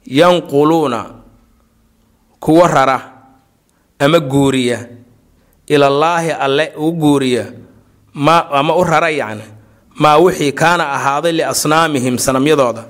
Yanquluuna 0.06 1.04
kuwa 2.40 2.68
rara 2.68 3.00
ama 3.98 4.20
guuriya. 4.20 4.78
Ilallaahi 5.66 6.30
alle 6.32 6.72
u 6.76 6.92
guuriya. 6.92 7.44
Ma 8.14 8.50
ama 8.50 8.76
u 8.76 8.84
rara 8.84 9.10
yacni 9.10 9.42
maa 9.94 10.16
wixii 10.18 10.52
kaana 10.52 10.92
ahaaday 10.92 11.32
liasnaamihim 11.32 12.18
sanamyadooda. 12.18 12.84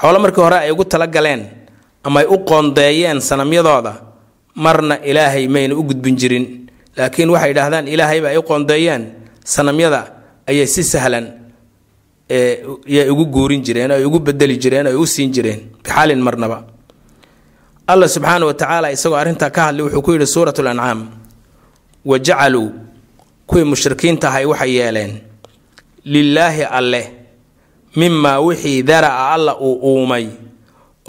Xoolo 0.00 0.18
markii 0.18 0.40
hore 0.42 0.56
ay 0.56 0.70
ugu 0.70 0.84
talagaleen 0.84 1.46
ay 2.04 2.26
u 2.26 2.38
qoondeeyeen 2.38 3.20
sanamyadooda 3.20 3.94
marna 4.54 4.98
ilaahay 5.04 5.48
mayna 5.48 5.74
u 5.76 5.82
gudbin 5.82 6.16
jirin. 6.16 6.66
Laakiin 6.96 7.30
waxay 7.30 7.50
idhaahdaan 7.50 7.88
ilaahayba 7.88 8.28
ay 8.28 8.36
u 8.36 8.42
qoondeeyeen 8.42 9.12
sanamyada 9.44 10.12
ayay 10.46 10.66
si 10.66 10.82
sahlan 10.84 11.37
yay 12.28 13.08
ugu 13.10 13.24
guurin 13.26 13.62
jireen 13.64 13.90
ay 13.90 14.04
ugu 14.04 14.18
bedeli 14.20 14.56
jireen 14.58 14.86
ay 14.86 14.94
u 14.94 15.06
siin 15.06 15.32
jireen. 15.32 15.60
Bixaalin 15.82 16.20
marnaba. 16.20 16.64
Allah 17.88 18.08
subxaana 18.08 18.44
wa 18.46 18.54
tacaala 18.54 18.92
isagoo 18.92 19.16
arrintaa 19.16 19.50
ka 19.50 19.62
hadlay 19.72 19.82
wuxuu 19.88 20.02
ku 20.04 20.12
yidhi 20.12 20.26
suurat 20.26 20.58
lancaam 20.58 21.08
wa 22.04 22.18
jacaluu 22.18 22.68
kuwii 23.48 23.64
mushrikiinta 23.64 24.28
ahay 24.28 24.44
waxay 24.44 24.76
yeeleen 24.76 25.12
lilaahi 26.04 26.62
alleh 26.68 27.06
mimaa 27.96 28.40
wixii 28.44 28.82
dara'a 28.84 29.32
alla 29.34 29.56
uu 29.56 29.80
uumay 29.80 30.28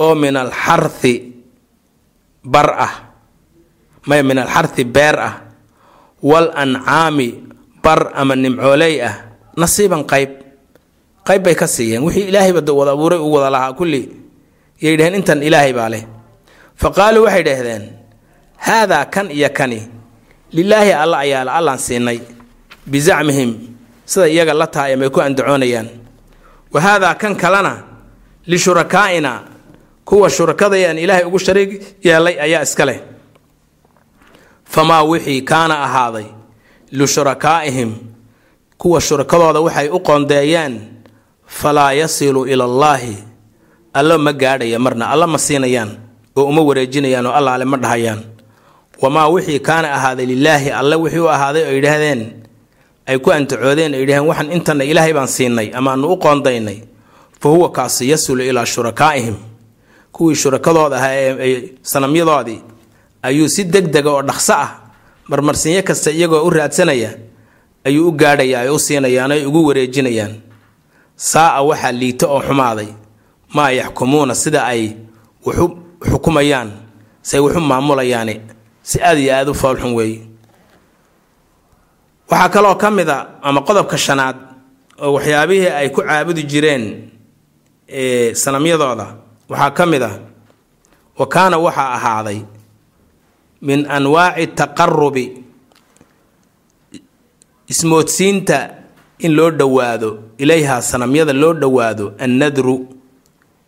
oo 0.00 0.14
min 0.16 0.36
alxarthi 0.36 1.14
bar 2.44 2.68
ah 2.80 2.92
may 4.08 4.22
min 4.24 4.38
alxarthi 4.40 4.84
beer 4.84 5.16
ah 5.20 5.34
wal 6.24 6.48
ancaami 6.56 7.28
bar 7.84 8.08
ama 8.16 8.32
nimcooley 8.36 9.04
ah 9.04 9.14
nasiiban 9.56 10.04
qayb 10.08 10.30
qayb 11.26 11.42
bay 11.44 11.54
ka 11.54 11.66
siiyeen. 11.66 12.02
Wixii 12.04 12.28
ilaahayba 12.28 12.72
wada 12.72 12.92
abuuray 12.92 13.18
uu 13.18 13.32
wada 13.32 13.50
lahaa 13.50 13.72
kulli. 13.72 14.02
Yay 14.80 14.96
dhaheen 14.96 15.14
intan 15.14 15.42
ilaahay 15.42 15.72
baa 15.72 15.88
leh. 15.88 16.04
Fa 16.76 16.90
qaaluu 16.90 17.24
waxay 17.24 17.42
dhahdeen 17.42 17.82
haadaa 18.56 19.04
kan 19.04 19.30
iyo 19.30 19.48
kani 19.58 19.80
lilaahi 20.52 20.92
alla 20.92 21.18
ayaala 21.18 21.52
allaan 21.58 21.78
siinay 21.78 22.18
bizacmihim 22.86 23.50
sida 24.04 24.26
iyaga 24.28 24.54
la 24.54 24.66
tahay 24.66 24.92
amay 24.94 25.10
ku 25.10 25.20
andacoonayaan. 25.20 25.88
Wa 26.72 26.80
haadaa 26.80 27.14
kan 27.14 27.36
kalena 27.36 27.72
lishurakaa'ina 28.46 29.32
kuwa 30.04 30.30
shurakadayaan 30.30 30.98
ilaahay 30.98 31.24
ugu 31.24 31.38
shariig 31.38 31.70
yeelay 32.04 32.40
ayaa 32.40 32.62
iska 32.62 32.84
leh. 32.84 33.00
Famaa 34.64 35.02
wixii 35.02 35.42
kaana 35.42 35.82
ahaaday 35.84 36.26
lishurakaa'ihim 36.92 37.92
kuwa 38.78 39.00
shurakadooda 39.00 39.60
waxay 39.60 39.88
u 39.88 40.00
qoondeeyeen 40.00 40.74
falaa 41.50 41.92
yasilu 41.98 42.46
ila 42.46 42.64
allaahi 42.64 43.14
alla 43.98 44.18
ma 44.18 44.32
gaadhaya 44.32 44.78
marna. 44.78 45.10
Alla 45.10 45.26
ma 45.26 45.38
siinayaan 45.38 45.90
oo 46.36 46.44
uma 46.46 46.62
wareejinayaan 46.62 47.26
oo 47.26 47.32
allaale 47.34 47.64
ma 47.64 47.76
dhahayaan. 47.76 48.20
Wamaa 49.02 49.28
wixii 49.28 49.58
kaana 49.60 49.88
ahaaday 49.96 50.26
lilaahi 50.26 50.70
alle 50.70 50.96
wixii 50.96 51.18
u 51.24 51.28
ahaaday 51.28 51.62
oo 51.66 51.72
yidhaahdeen 51.74 52.20
ay 53.06 53.18
ku 53.18 53.30
antacoodeen 53.32 53.94
ay 53.94 54.00
yidhaheen 54.00 54.26
waxaan 54.30 54.52
intana 54.52 54.84
ilaahay 54.84 55.12
baan 55.12 55.28
siinay 55.28 55.68
amaanu 55.74 56.12
u 56.12 56.16
qoondaynay. 56.16 56.78
Fa 57.40 57.48
huwa 57.48 57.70
kaasi 57.72 58.10
yasulu 58.10 58.42
ilaa 58.42 58.66
shurakaa'ihim. 58.66 59.34
Kuwii 60.12 60.36
shurakadooda 60.36 60.96
ahaa 60.96 61.12
ee 61.14 61.62
sanamyadoodii 61.82 62.60
ayuu 63.22 63.48
si 63.48 63.64
deg 63.64 63.86
dega 63.92 64.10
oo 64.10 64.22
dhaqso 64.22 64.52
ah 64.54 64.70
marmarsinyo 65.28 65.82
kasta 65.82 66.10
iyagoo 66.10 66.44
u 66.46 66.50
raadsanaya 66.50 67.10
ayuu 67.84 68.08
u 68.08 68.12
gaadhayaa 68.12 68.60
ay 68.62 68.68
u 68.68 68.78
siinayaan 68.78 69.32
ay 69.32 69.44
ugu 69.46 69.66
wareejinayaan 69.68 70.34
saa'a 71.30 71.60
waxaa 71.68 71.92
liito 72.00 72.26
oo 72.34 72.40
xumaaday 72.48 72.88
maa 73.54 73.70
yaxkumuuna 73.80 74.34
sida 74.42 74.60
ay 74.72 74.82
waxu 75.46 75.66
xukumayaan 76.10 76.68
say 77.28 77.40
waxu 77.44 77.60
maamulayaani 77.70 78.34
si 78.88 78.96
aad 79.08 79.18
iyo 79.22 79.32
aada 79.36 79.50
u 79.50 79.54
foolxun 79.62 79.92
weeye 79.98 80.20
waxaa 82.30 82.48
kaloo 82.54 82.74
ka 82.82 82.88
mid 82.96 83.08
a 83.08 83.18
ama 83.48 83.60
qodobka 83.68 83.96
shanaad 84.06 84.36
oo 85.04 85.10
waxyaabihii 85.16 85.68
ay 85.80 85.88
ku 85.94 86.00
caabudi 86.08 86.42
jireen 86.50 86.84
sanamyadooda 88.42 89.06
waxaa 89.50 89.70
ka 89.76 89.84
mid 89.92 90.02
ah 90.02 90.14
wa 91.18 91.26
kaana 91.34 91.56
waxaa 91.66 91.90
ahaaday 91.96 92.38
min 93.66 93.80
anwaaci 93.96 94.46
taqarubi 94.58 95.24
ismoodsiinta 97.72 98.58
in 99.24 99.32
loo 99.36 99.50
dhowaado 99.50 100.08
ilayhaa 100.38 100.82
sanamyada 100.82 101.32
loo 101.32 101.52
dhowaado 101.62 102.14
annadru 102.24 102.76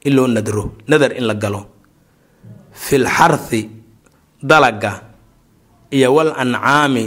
in 0.06 0.12
loo 0.16 0.26
nadro 0.26 0.64
nadar 0.88 1.12
in 1.18 1.24
la 1.30 1.34
galo. 1.34 1.66
Fil 2.72 3.06
xarthi 3.16 3.68
dalaga 4.42 4.92
iyo 5.90 6.14
wal 6.14 6.32
ancaami 6.42 7.04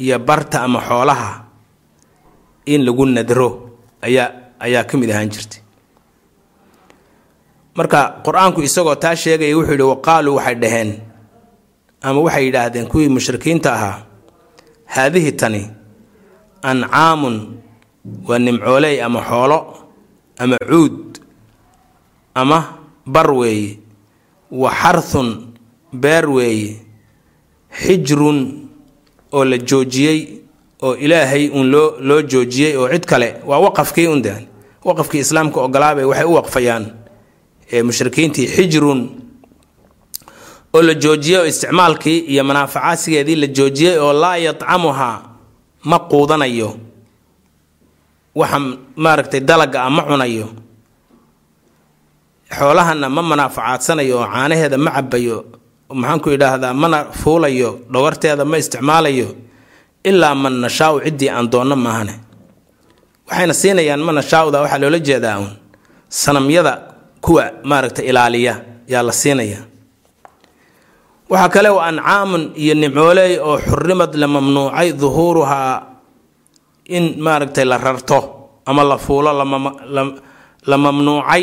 iyo 0.00 0.18
barta 0.18 0.62
ama 0.62 0.80
xoolaha 0.88 1.44
in 2.66 2.80
lagu 2.86 3.04
nadro 3.06 3.48
ayaa 4.02 4.28
ayaa 4.60 4.84
ka 4.88 4.96
mid 4.98 5.10
ahaan 5.10 5.28
jirtay. 5.30 5.60
Marka 7.76 8.22
qur'aanku 8.24 8.62
isagoo 8.62 8.94
taa 8.94 9.14
sheegaya 9.16 9.56
wuxuu 9.56 9.72
yidhi 9.74 9.82
waqaaluu 9.92 10.36
waxay 10.38 10.54
dhaheen 10.62 10.90
ama 12.02 12.20
waxay 12.26 12.44
yidhaahdeen 12.48 12.86
kuwii 12.90 13.08
mushrikiinta 13.14 13.72
ahaa 13.76 13.96
haadihi 14.94 15.32
tani 15.32 15.62
ancaamun 16.70 17.36
waa 18.28 18.38
nimcooley 18.38 19.00
ama 19.02 19.20
xoolo 19.28 19.58
ama 20.38 20.56
cuud 20.68 21.18
ama 22.34 22.58
bar 23.06 23.30
weeye 23.30 23.78
wa 24.50 24.70
xarthun 24.70 25.28
beer 25.92 26.26
weeye 26.30 26.76
xijrun 27.82 28.38
oo 29.32 29.44
la 29.44 29.58
joojiyey 29.58 30.18
oo 30.82 30.94
ilaahay 30.96 31.48
uun 31.50 31.70
loo 31.70 31.96
loo 32.00 32.22
joojiyey 32.22 32.76
oo 32.76 32.88
cid 32.88 33.04
kale 33.06 33.36
waa 33.46 33.58
waqafkii 33.58 34.06
un 34.06 34.22
de 34.22 34.34
waqafkii 34.84 35.20
islaamka 35.20 35.60
ogolaabay 35.60 36.04
waxay 36.04 36.24
u 36.26 36.34
waqfayaan 36.34 36.84
mushrikiintii 37.84 38.46
xijrun 38.46 39.00
oo 40.74 40.82
la 40.82 40.94
joojiyey 40.94 41.38
oo 41.40 41.46
isticmaalkii 41.46 42.18
iyo 42.18 42.44
manaafacaadsigeedii 42.44 43.36
la 43.36 43.46
joojiyey 43.46 43.98
oo 43.98 44.12
laa 44.12 44.36
yadcamuhaa 44.36 45.33
ma 45.90 45.98
quudanayo. 46.10 46.70
Waxa 48.40 48.58
maaragtay 49.04 49.40
dalaga 49.48 49.78
ah 49.86 49.90
ma 49.96 50.02
cunayo. 50.08 50.46
Xoolahana 52.56 53.08
ma 53.16 53.22
manaafacaadanayo 53.30 54.14
oo 54.20 54.26
caanaheeda 54.34 54.78
ma 54.84 54.90
cabayo 54.96 55.36
maxaanku 56.00 56.28
idhaahdaa 56.36 56.74
mana 56.82 56.98
fuulayo 57.20 57.70
dhawarteeda 57.92 58.44
ma 58.50 58.56
isticmaalayo 58.62 59.28
ilaa 60.08 60.34
man 60.42 60.54
nashaau 60.64 60.94
ciddii 61.04 61.30
aan 61.36 61.46
doonno 61.52 61.76
maahane. 61.84 62.14
Waxayna 63.28 63.54
siinayaan 63.60 64.02
ma 64.06 64.12
nashaauda 64.18 64.58
waxaa 64.64 64.78
loola 64.82 64.98
jeedaa 65.08 65.38
uun. 65.40 65.52
Sanamyada 66.20 66.72
kuwa 67.24 67.44
maaragtay 67.70 68.04
ilaaliya 68.10 68.54
yaa 68.92 69.02
la 69.08 69.12
siinaya 69.20 69.60
waxaa 71.34 71.48
kale 71.54 71.68
oo 71.74 71.80
ancaamun 71.90 72.42
iyo 72.62 72.74
nimcooley 72.82 73.32
oo 73.48 73.56
xurimad 73.68 74.12
la 74.22 74.26
mamnuucay 74.34 74.88
duhuuruhaa 75.00 75.74
in 76.96 77.04
maaragtay 77.24 77.64
la 77.64 77.78
rarto 77.78 78.18
ama 78.66 78.82
la 78.90 78.96
fuulo 78.98 79.30
la 80.70 80.76
mamnuucay 80.84 81.42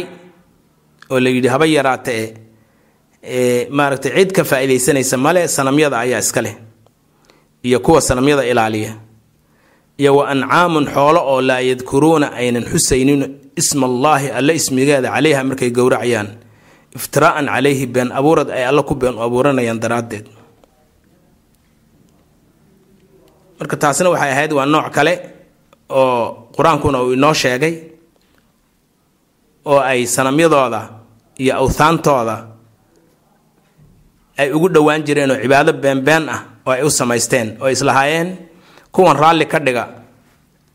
oo 1.12 1.20
la 1.24 1.30
yidhi 1.30 1.48
haba 1.54 1.66
yaraata 1.76 2.12
e 3.24 3.68
maaragtay 3.78 4.12
cid 4.18 4.32
ka 4.38 4.44
faa'iidaysanaysa 4.44 5.18
male 5.26 5.42
sanamyada 5.48 5.98
ayaa 6.00 6.20
iska 6.26 6.42
leh 6.46 6.56
iyo 7.64 7.80
kuwa 7.80 8.02
sanamyada 8.02 8.46
ilaaliya. 8.46 8.94
Iyo 9.98 10.16
wa 10.16 10.30
ancaamun 10.34 10.86
xoolo 10.94 11.22
oo 11.32 11.42
laa 11.42 11.60
yadkuruuna 11.70 12.28
aynan 12.34 12.66
xusaynin 12.72 13.22
isma 13.56 13.86
allaahi 13.88 14.28
alle 14.38 14.54
ismigeeda 14.56 15.10
calayha 15.14 15.44
markay 15.44 15.70
gowracayaan 15.70 16.28
iftiraa'an 16.96 17.46
calayhi 17.48 17.86
been 17.88 18.12
abuurad 18.12 18.50
ay 18.52 18.64
alle 18.70 18.84
ku 18.84 18.96
been 18.96 19.16
abuuranayaan 19.18 19.80
daraaddeed. 19.80 20.26
Marka 23.60 23.76
taasna 23.78 24.10
waxay 24.14 24.32
ahayd 24.34 24.52
waa 24.58 24.66
nooc 24.66 24.90
kale 24.96 25.14
oo 25.90 26.50
qur'aankuna 26.56 26.98
uu 27.04 27.14
inoo 27.14 27.34
sheegay 27.34 27.74
oo 29.66 29.80
ay 29.80 30.06
sanamyadooda 30.16 30.82
iyo 31.40 31.54
awthaantooda 31.62 32.36
ay 34.42 34.50
ugu 34.56 34.68
dhowaan 34.74 35.04
jireen 35.06 35.32
oo 35.32 35.38
cibaado 35.44 35.72
beenbeen 35.74 36.26
ah 36.30 36.42
oo 36.66 36.72
ay 36.74 36.82
u 36.84 36.90
samaysteen 36.90 37.58
oo 37.62 37.70
islahaayeen 37.70 38.30
kuwan 38.92 39.16
raalli 39.18 39.46
ka 39.46 39.60
dhiga 39.62 39.84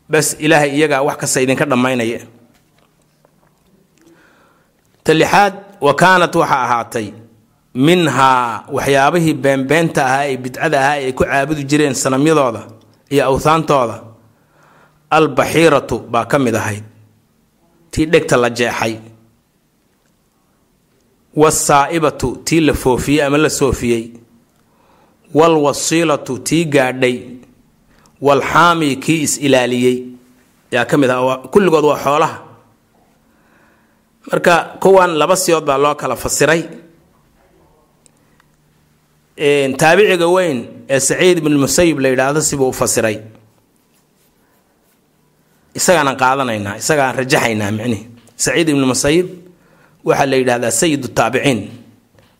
bas 0.09 0.33
ilaahay 0.39 0.71
iyagaa 0.77 1.01
wax 1.07 1.17
kasta 1.21 1.41
idinka 1.43 1.65
dhammaynaya. 1.67 2.21
Talixaad 5.03 5.53
wa 5.85 5.93
kaanat 6.01 6.35
waxaa 6.41 6.63
ahaatay 6.67 7.07
minhaa 7.87 8.63
waxyaabihii 8.75 9.33
beenbeenta 9.43 10.01
ahaa 10.05 10.25
ee 10.31 10.37
bidcada 10.43 10.77
ahaa 10.81 10.97
ay 11.01 11.11
ku 11.17 11.23
caabudi 11.23 11.63
jireen 11.69 11.93
sanamyadooda 12.03 12.61
iyo 13.13 13.23
awthaantooda 13.29 13.97
albaxiiratu 15.17 15.97
baa 16.13 16.25
ka 16.31 16.37
mid 16.39 16.55
ahayd 16.55 16.83
tii 17.91 18.05
dhegta 18.05 18.37
la 18.37 18.49
jeexay. 18.49 18.95
Wasaa'ibatu 21.35 22.35
tii 22.43 22.59
la 22.61 22.73
foofiyey 22.73 23.23
ama 23.25 23.37
la 23.37 23.49
soofiyey. 23.49 24.11
Walwasiilatu 25.33 26.37
tii 26.39 26.65
gaadhay. 26.65 27.17
Walxaami 28.21 28.95
kii 28.95 29.21
is-ilaaliyey 29.21 30.03
yaa 30.71 30.85
ka 30.85 30.97
mid 30.97 31.09
ah 31.09 31.37
kulligood 31.53 31.85
waa 31.85 31.99
xoolaha 32.03 32.39
marka 34.31 34.55
kuwan 34.83 35.11
laba 35.19 35.35
siyood 35.35 35.65
baa 35.69 35.77
loo 35.83 35.95
kala 36.01 36.15
fasiray. 36.15 36.61
Taabiciga 39.81 40.27
weyn 40.35 40.59
ee 40.89 40.99
saciid 40.99 41.37
ibn 41.41 41.53
musayib 41.63 41.99
la 42.03 42.09
yidhaahdo 42.09 42.41
sibuu 42.49 42.69
u 42.69 42.73
fasiray. 42.81 43.17
Isagaanaan 45.77 46.17
qaadanaynaa 46.23 46.75
isagaan 46.81 47.13
rajaxaynaa 47.19 47.71
micnihi 47.77 48.03
saciid 48.43 48.67
ibnu 48.73 48.85
musayib 48.93 49.27
waxaa 50.07 50.25
la 50.31 50.35
yidhahdaa 50.41 50.71
sayid 50.81 51.03
taabiciin. 51.17 51.59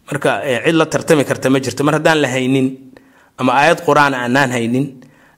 Marka 0.09 0.31
cid 0.65 0.75
la 0.79 0.85
tartami 0.93 1.23
karta 1.29 1.49
ma 1.53 1.59
jirto. 1.65 1.81
Mar 1.87 1.93
haddaan 1.97 2.19
la 2.23 2.27
haynin 2.33 2.67
ama 3.39 3.51
aayad 3.61 3.79
qur'aan 3.85 4.13
aanaan 4.23 4.51
haynin 4.55 4.85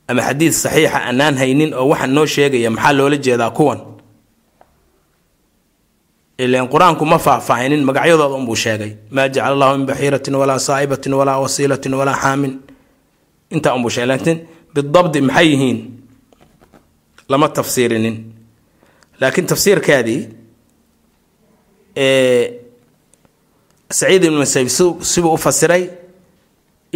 ama 0.10 0.22
xadiid 0.28 0.54
saxiixa 0.64 0.98
aanaan 1.10 1.36
haynin 1.42 1.74
oo 1.80 1.86
waxaan 1.92 2.12
noo 2.16 2.26
sheegaya 2.34 2.70
maxaa 2.76 2.94
loola 2.98 3.18
jeedaa 3.26 3.52
kuwan 3.58 3.80
ilan 6.43 6.65
qur'aanku 6.73 7.04
ma 7.12 7.17
faahfaahinin 7.25 7.82
magacyadooda 7.89 8.36
unbuu 8.39 8.56
sheegay. 8.63 8.91
Maa 9.15 9.28
jacala 9.34 9.54
allahu 9.56 9.78
min 9.78 9.86
baxiiratin 9.91 10.34
walaa 10.41 10.60
saa'ibatin 10.67 11.13
walaa 11.19 11.39
wasiilatin 11.43 11.93
walaa 11.99 12.17
xaamin. 12.23 12.54
Intaa 13.56 13.73
unbuu 13.78 13.91
sheegay 13.93 14.10
laakiin 14.12 14.38
bidabdi 14.73 15.19
maxay 15.28 15.47
yihiin? 15.54 15.80
Lama 17.32 17.47
tafsiirinin. 17.58 18.15
Laakiin 19.21 19.45
tafsiirkaadii 19.52 20.21
saciid 23.97 24.23
ibnu 24.23 24.39
musayib 24.43 24.69
sibuu 25.12 25.34
u 25.34 25.38
fasiray 25.45 25.84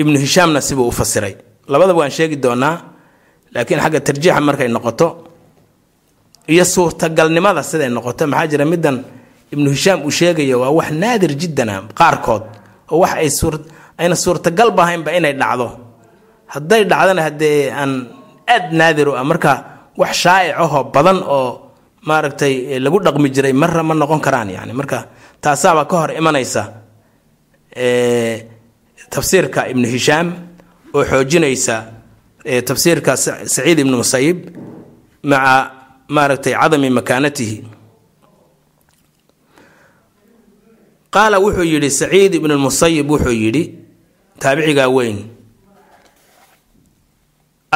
ibnu 0.02 0.16
hishaamna 0.24 0.62
sibuu 0.62 0.88
u 0.88 0.92
fasiray. 0.92 1.34
Labadaba 1.68 2.00
waan 2.00 2.12
sheegi 2.18 2.38
doonaa 2.44 2.76
laakiin 3.56 3.80
xagga 3.84 4.00
tarjiixa 4.08 4.42
markay 4.48 4.68
noqoto 4.76 5.08
iyo 6.54 6.66
suurtagalnimada 6.74 7.62
siday 7.70 7.90
noqoto 7.98 8.24
maxaa 8.32 8.48
jira 8.52 8.66
middan 8.72 8.98
ibnu 9.54 9.68
hishaam 9.76 10.00
uu 10.06 10.12
sheegaya 10.20 10.56
waa 10.62 10.72
wax 10.78 10.90
naadir 10.92 11.32
jiddana 11.42 11.76
qaarkood. 12.00 12.44
Oo 12.92 13.00
wax 13.04 13.14
ay 13.24 13.30
suur 13.40 13.56
ayna 13.98 14.16
suurtagalba 14.16 14.82
ahaynba 14.84 15.10
inay 15.18 15.34
dhacdo. 15.42 15.68
Hadday 16.54 16.82
dhacdana 16.92 17.22
haddee 17.28 17.72
aan 17.72 17.92
aad 18.54 18.66
naadir 18.80 19.08
u 19.10 19.14
ah. 19.20 19.24
Marka 19.32 19.52
wax 19.98 20.14
shaa'ic 20.24 20.56
ahoo 20.64 20.84
badan 20.96 21.20
oo 21.38 21.50
maaragtay 22.08 22.80
lagu 22.84 23.00
dhaqmi 23.00 23.30
jiray 23.36 23.54
marra 23.54 23.84
ma 23.84 23.94
noqon 23.94 24.20
karaan 24.20 24.50
yani 24.50 24.74
marka 24.74 25.08
taasaaba 25.42 25.86
ka 25.86 25.96
hor 26.02 26.12
imanaysa 26.20 26.64
tafsiirka 29.14 29.70
ibnu 29.72 29.88
hishaam 29.88 30.28
oo 30.94 31.04
xoojinaysa 31.12 31.76
tafsiirka 32.68 33.16
saciid 33.18 33.80
ibnu 33.80 33.96
musayib 34.04 34.38
maca 35.24 35.56
maaragtay 36.16 36.54
cadami 36.54 36.90
makaanatihi 36.90 37.58
qaala 41.14 41.38
wuxuu 41.44 41.64
yidhi 41.74 41.90
saciid 42.00 42.34
ibnu 42.40 42.56
musayib 42.66 43.08
wuxuu 43.12 43.36
yidhi 43.44 43.64
taabicigaa 44.42 44.90
weyn 44.96 45.18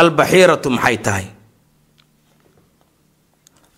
albaxiiratu 0.01 0.69
maxay 0.75 0.97
tahay? 1.05 1.25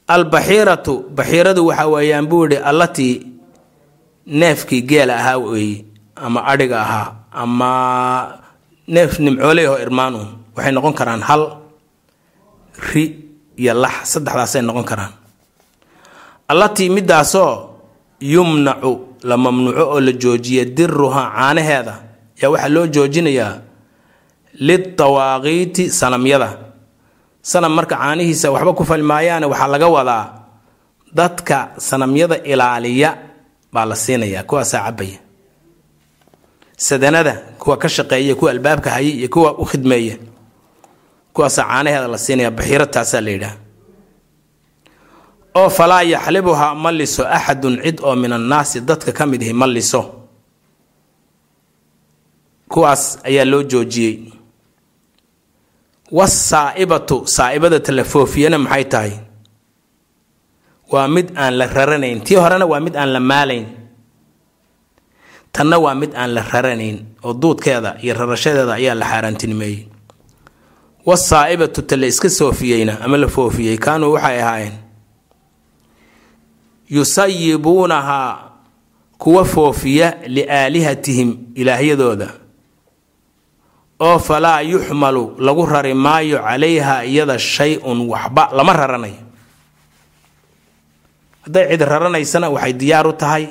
Albaxiiratu 0.09 0.93
baxiiradu 1.17 1.61
waxa 1.69 1.85
weeyaan 1.93 2.25
buu 2.29 2.43
yidhi 2.49 2.57
allatii 2.69 3.13
neefkii 4.25 4.81
geela 4.89 5.15
ahaa 5.21 5.37
weeye 5.37 5.85
ama 6.15 6.39
adhiga 6.51 6.81
ahaa 6.81 7.07
ama 7.31 7.69
neef 8.87 9.19
nimcooley 9.23 9.67
oo 9.69 9.77
irmaanu 9.85 10.19
waxay 10.55 10.71
noqon 10.75 10.93
karaan 10.99 11.21
hal 11.21 11.41
ri 12.89 13.03
iyo 13.61 13.73
lax 13.83 13.95
saddexdaasay 14.17 14.61
noqon 14.65 14.83
karaan. 14.89 15.13
Allatii 16.51 16.89
midaasoo 16.89 17.53
yumnacu 18.19 18.91
la 19.23 19.37
mamnuuco 19.37 19.83
oo 19.93 19.99
la 19.99 20.11
joojiya 20.11 20.65
diruha 20.65 21.23
caanaheeda. 21.35 21.93
Yaa 22.41 22.49
waxaa 22.49 22.69
loo 22.69 22.87
joojinayaa 22.87 23.53
litawaaqiiti 24.59 25.89
sanamyada. 25.89 26.49
Sanam 27.41 27.73
marka 27.73 27.95
caanihiisa 27.95 28.51
waxba 28.51 28.73
ku 28.73 28.83
falmaayaane 28.85 29.45
waxaa 29.45 29.67
laga 29.67 29.87
wadaa 29.87 30.25
dadka 31.13 31.71
sanamyada 31.77 32.37
ilaaliya 32.43 33.17
baa 33.73 33.85
la 33.85 33.95
siinayaa 33.95 34.43
kuwaasaa 34.43 34.83
cabaya 34.85 35.19
sadanada 36.77 37.33
kuwa 37.59 37.77
ka 37.77 37.89
shaqeeya 37.89 38.35
kuwa 38.35 38.51
albaabka 38.51 38.89
haya 38.89 39.09
iyo 39.09 39.29
kuwa 39.29 39.57
u 39.57 39.65
khidmeeya 39.65 40.17
kuwaasaa 41.33 41.63
caanaheeda 41.63 42.07
la 42.07 42.17
siinaya 42.17 42.51
baxiiro 42.51 42.87
la 43.21 43.29
yidhaah 43.31 43.55
oo 45.59 45.69
falaa 45.77 46.03
yaxlibuhaa 46.13 46.73
ma 46.83 46.91
liso 46.99 47.23
axadun 47.37 47.75
cid 47.83 47.97
oo 48.07 48.15
min 48.21 48.31
annaasi 48.37 48.77
dadka 48.87 49.11
ka 49.17 49.23
mid 49.25 49.41
ihi 49.41 49.53
ma 49.61 49.67
liso. 49.67 50.01
Kuwaas 52.71 53.03
ayaa 53.27 53.45
loo 53.51 53.63
joojiyey. 53.71 54.15
Wasaa'ibatu 56.11 57.17
saa'ibada 57.35 57.79
talafoofiyana 57.79 58.57
maxay 58.65 58.85
tahay? 58.93 59.13
Waa 60.91 61.07
mid 61.07 61.27
aan 61.37 61.53
la 61.57 61.65
raranayn. 61.67 62.21
Tii 62.25 62.35
horena 62.43 62.65
waa 62.65 62.79
mid 62.79 62.95
aan 62.95 63.13
la 63.13 63.19
maalayn. 63.19 63.65
Tanna 65.53 65.77
waa 65.79 65.95
mid 65.95 66.11
aan 66.15 66.33
la 66.33 66.41
raranayn 66.51 66.97
oo 67.23 67.33
duudkeeda 67.33 67.97
iyo 68.03 68.13
rarashadeeda 68.13 68.73
ayaa 68.73 68.95
la 68.95 69.05
xaaraantinimeeyey 69.05 69.87
wasaa'ibatu 71.05 71.81
ta 71.89 71.95
iska 71.95 72.29
soofiyeyna 72.29 73.01
ama 73.01 73.17
la 73.17 73.27
foofiyey? 73.27 73.77
Kaanuu 73.77 74.13
waxay 74.13 74.41
ahaayeen 74.41 74.73
yusayibuunahaa 76.89 78.49
kuwa 79.17 79.45
foofiya 79.45 80.17
liaalihatihim 80.27 81.37
ilaahyadooda 81.55 82.29
oo 83.99 84.19
falaa 84.19 84.61
yuxmalu 84.61 85.35
lagu 85.39 85.65
rari 85.65 85.93
maayo 85.93 86.39
calayha 86.39 87.05
iyada 87.05 87.39
shay-un 87.39 88.07
waxba 88.09 88.49
lama 88.55 88.73
raranayo. 88.73 89.21
Hadday 91.43 91.67
cid 91.71 91.81
raranaysana 91.81 92.49
waxay 92.49 92.73
diyaar 92.73 93.07
u 93.07 93.13
tahay 93.13 93.47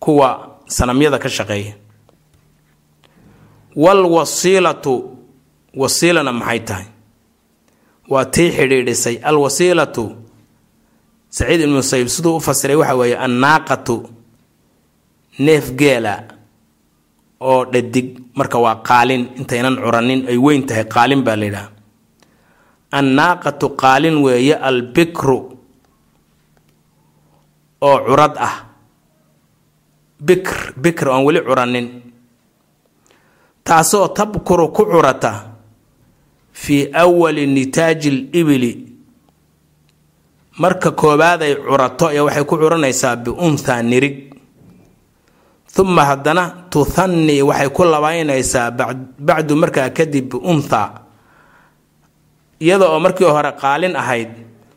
kuwa 0.00 0.50
sanamyada 0.66 1.18
ka 1.18 1.28
shaqeeya. 1.28 1.74
Waalwasiilatu 3.76 5.16
wasiilana 5.74 6.32
maxay 6.32 6.60
tahay? 6.60 6.84
Waa 8.08 8.24
tii 8.24 8.50
xidhiidhisay. 8.50 9.16
Alwasiilatu 9.22 10.16
saciid 11.36 11.60
ibnu 11.64 11.76
musayib 11.80 12.08
siduu 12.14 12.36
u 12.38 12.40
fasiray 12.46 12.76
waxa 12.80 12.94
weeye 13.00 13.16
annaaqatu 13.26 13.96
neef 15.38 15.66
geela 15.80 16.14
oo 17.40 17.64
dhadig. 17.72 18.08
Marka 18.38 18.58
waa 18.64 18.76
qaalin 18.88 19.22
intaynan 19.38 19.76
curanin 19.82 20.20
ay 20.30 20.36
weyn 20.44 20.62
tahay 20.66 20.84
qaalin 20.94 21.22
baa 21.26 21.36
la 21.40 21.44
yidhaha. 21.48 21.68
Annaaqatu 22.98 23.66
qaalin 23.82 24.16
weeye 24.24 24.54
albikru 24.68 25.38
oo 27.88 27.98
curad 28.06 28.34
ah. 28.38 28.56
Bikr 30.26 30.58
bikr 30.82 31.08
oon 31.08 31.24
weli 31.26 31.40
curanin. 31.48 31.86
Taasoo 33.64 34.08
tabkuru 34.16 34.68
ku 34.72 34.84
curata 34.86 35.32
fii 36.52 36.90
awali 36.92 37.46
nitaaji 37.46 38.10
libili 38.10 38.72
marka 40.58 40.90
koowaad 40.90 41.42
ay 41.42 41.54
curato 41.56 42.06
ayaa 42.08 42.24
waxay 42.26 42.44
ku 42.44 42.54
curanaysaa 42.58 43.16
biunthaa 43.16 43.82
nirig 43.82 44.16
uma 45.78 46.04
haddana 46.04 46.44
tuhannii 46.70 47.42
waxay 47.42 47.68
ku 47.76 47.82
labaynaysaa 47.84 48.70
bacdu 49.18 49.56
markaa 49.56 49.90
kadib 49.90 50.30
biunthaa 50.30 50.88
iyada 52.60 52.86
oo 52.88 53.00
markii 53.00 53.26
hore 53.26 53.52
qaalin 53.62 53.96
ahayd 53.96 54.30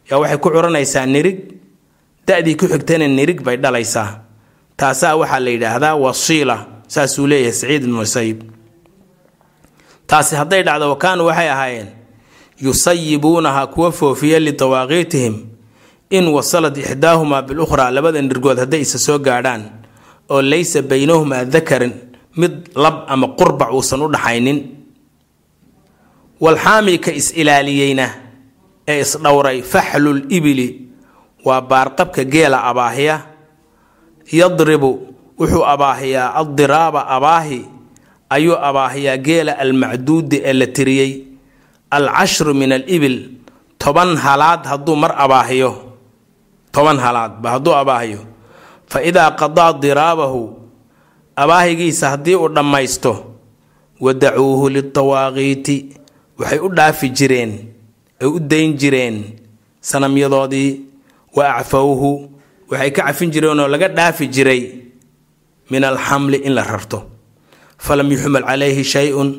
yaa 0.09 0.19
waxay 0.21 0.37
ku 0.41 0.49
curanaysaa 0.49 1.05
nirig 1.05 1.39
da-dii 2.27 2.55
ku 2.59 2.65
xigtana 2.67 3.07
nirig 3.07 3.39
bay 3.45 3.55
dhalaysaa. 3.57 4.19
Taasaa 4.77 5.15
waxaa 5.15 5.39
la 5.39 5.49
yidhaahdaa 5.49 5.95
wasiila 5.95 6.57
saasuu 6.87 7.27
leeyahay 7.27 7.53
saciid 7.53 7.83
ibnu 7.83 7.95
musayib 8.01 8.39
taasi 10.07 10.35
hadday 10.35 10.63
dhacdo 10.63 10.89
wakaanu 10.89 11.25
waxay 11.29 11.49
ahaayeen 11.49 11.87
yusayibuunaha 12.61 13.67
kuwa 13.67 13.91
foofiya 13.91 14.39
litawaaqiitihim 14.39 15.35
in 16.09 16.25
wasalad 16.31 16.77
ixdaahumaa 16.77 17.41
bilukhraa 17.47 17.91
labada 17.91 18.21
nirgood 18.21 18.59
hadday 18.63 18.81
isa 18.81 18.97
soo 18.99 19.19
gaadhaan 19.19 19.63
oo 20.29 20.41
laysa 20.41 20.81
baynahumaa 20.81 21.45
dakarin 21.45 21.93
mid 22.39 22.71
lab 22.75 23.03
ama 23.07 23.27
qurbac 23.39 23.69
uusan 23.73 24.01
u 24.01 24.07
dhaxaynin. 24.13 24.59
Walxaami 26.39 26.99
ka 27.01 27.11
is-ilaaliyeyna 27.11 28.07
ee 28.87 29.01
isdhowray 29.01 29.61
faxlul 29.65 30.21
ibili 30.29 30.67
waa 31.45 31.61
baarqabka 31.61 32.23
geela 32.23 32.61
abaahiya. 32.69 33.15
Yadribu 34.31 34.91
wuxuu 35.39 35.65
abaahiyaa 35.65 36.35
addiraaba 36.41 37.07
abaahi 37.09 37.65
ayuu 38.29 38.53
abaahiyaa 38.69 39.17
geela 39.17 39.57
almacduudi 39.57 40.37
ee 40.45 40.53
la 40.53 40.67
tiriyey. 40.67 41.11
Alcashru 41.89 42.53
min 42.53 42.71
alibil 42.71 43.17
toban 43.81 44.13
halaad 44.17 44.61
hadduu 44.69 44.95
mar 44.95 45.15
abaahiyo 45.17 45.86
toban 46.77 46.99
halaadba 47.01 47.47
hadduu 47.57 47.73
abaahiyo 47.81 48.21
fa 48.91 49.01
idaa 49.09 49.31
qadaa 49.39 49.73
diraabahu 49.83 50.41
abaahigiisa 51.35 52.09
haddii 52.13 52.35
uu 52.37 52.49
dhammaysto 52.55 53.13
wadacuuhu 54.01 54.69
litawaaqiiti 54.69 55.77
waxay 56.39 56.59
u 56.61 56.69
dhaafi 56.77 57.07
jireen 57.17 57.51
ay 58.21 58.27
u 58.29 58.39
dayn 58.39 58.77
jireen 58.81 59.17
sanamyadoodii 59.81 60.71
wa 61.35 61.55
acfawhu 61.57 62.11
waxay 62.71 62.91
ka 62.91 63.01
cafin 63.09 63.31
jireen 63.33 63.59
oo 63.59 63.67
laga 63.67 63.87
dhaafi 63.97 64.27
jiray 64.27 64.61
min 65.69 65.83
alxamli 65.83 66.37
in 66.47 66.53
la 66.55 66.63
rarto. 66.63 66.99
Falam 67.77 68.07
yuxmal 68.11 68.43
calayhi 68.49 68.83
shay-un 68.83 69.29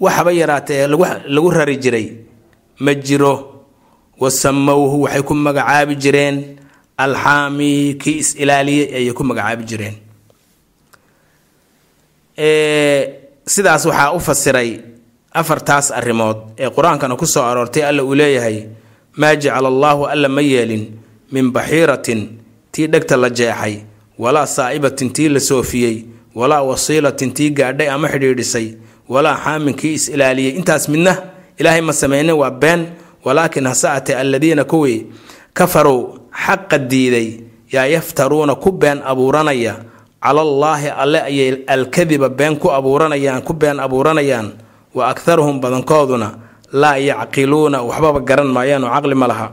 waxaba 0.00 0.32
yaraatee 0.32 0.86
lagu 1.34 1.50
rari 1.50 1.76
jiray. 1.78 2.06
Ma 2.80 2.92
jiro 2.94 3.34
wa 4.20 4.30
samowhu 4.30 5.02
waxay 5.06 5.22
ku 5.22 5.34
magacaabi 5.34 5.94
jireen 5.96 6.36
alxaami 6.98 7.94
kii 8.02 8.18
is-ilaaliyey 8.22 8.94
ayay 8.96 9.12
ku 9.12 9.24
magacaabi 9.24 9.64
jireen. 9.70 9.96
Sidaas 13.46 13.84
waxaa 13.86 14.12
u 14.12 14.20
fasiray 14.20 14.70
afartaas 15.32 15.90
arrimood 15.90 16.36
ee 16.58 16.68
qur'aankana 16.76 17.16
ku 17.16 17.26
soo 17.26 17.42
aroortay 17.44 17.82
alla 17.84 18.02
uu 18.04 18.14
leeyahay 18.14 18.58
maa 19.16 19.34
jacala 19.36 19.68
allaahu 19.68 20.06
alla 20.06 20.28
ma 20.28 20.40
yeelin 20.42 20.84
min 21.32 21.50
baxiiratin 21.52 22.20
tii 22.72 22.86
dhegta 22.92 23.16
la 23.16 23.28
jeexay 23.30 23.74
walaa 24.18 24.46
saa'ibatin 24.46 25.10
tii 25.12 25.28
la 25.28 25.40
soofiyey 25.40 25.96
walaa 26.34 26.62
wasiilatin 26.62 27.32
tii 27.36 27.50
gaadhay 27.50 27.88
ama 27.90 28.08
xidhiidhisay 28.08 28.68
walaa 29.08 29.36
xaamin 29.44 29.74
kii 29.74 29.94
is-ilaaliyey 29.94 30.52
intaas 30.58 30.88
midna 30.88 31.12
ilaahay 31.58 31.80
ma 31.80 31.92
sameynin 31.92 32.34
waa 32.42 32.50
been 32.50 32.86
walaakin 33.24 33.66
hase 33.66 33.88
atee 33.88 34.14
alladiina 34.16 34.64
kuwii 34.64 35.06
kafarow 35.54 36.15
xaqa 36.44 36.78
diiday 36.90 37.28
yaa 37.74 37.86
yaftaruuna 37.94 38.54
ku 38.62 38.70
been 38.72 38.98
abuuranaya. 39.02 39.74
Calallaahi 40.26 40.88
alle 41.02 41.20
ayay 41.22 41.64
alkadiba 41.66 42.28
been 42.28 42.56
ku 42.58 42.68
abuuranayaan 42.70 43.42
ku 43.46 43.52
been 43.54 43.78
abuuranayaan. 43.80 44.48
Wa 44.94 45.10
akharuhum 45.14 45.60
badankooduna 45.62 46.28
laa 46.72 46.96
yacqiluuna 46.98 47.78
waxbaba 47.88 48.20
garan 48.28 48.48
maayaan 48.56 48.84
oo 48.84 48.90
caqli 48.94 49.14
ma 49.14 49.26
laha. 49.30 49.48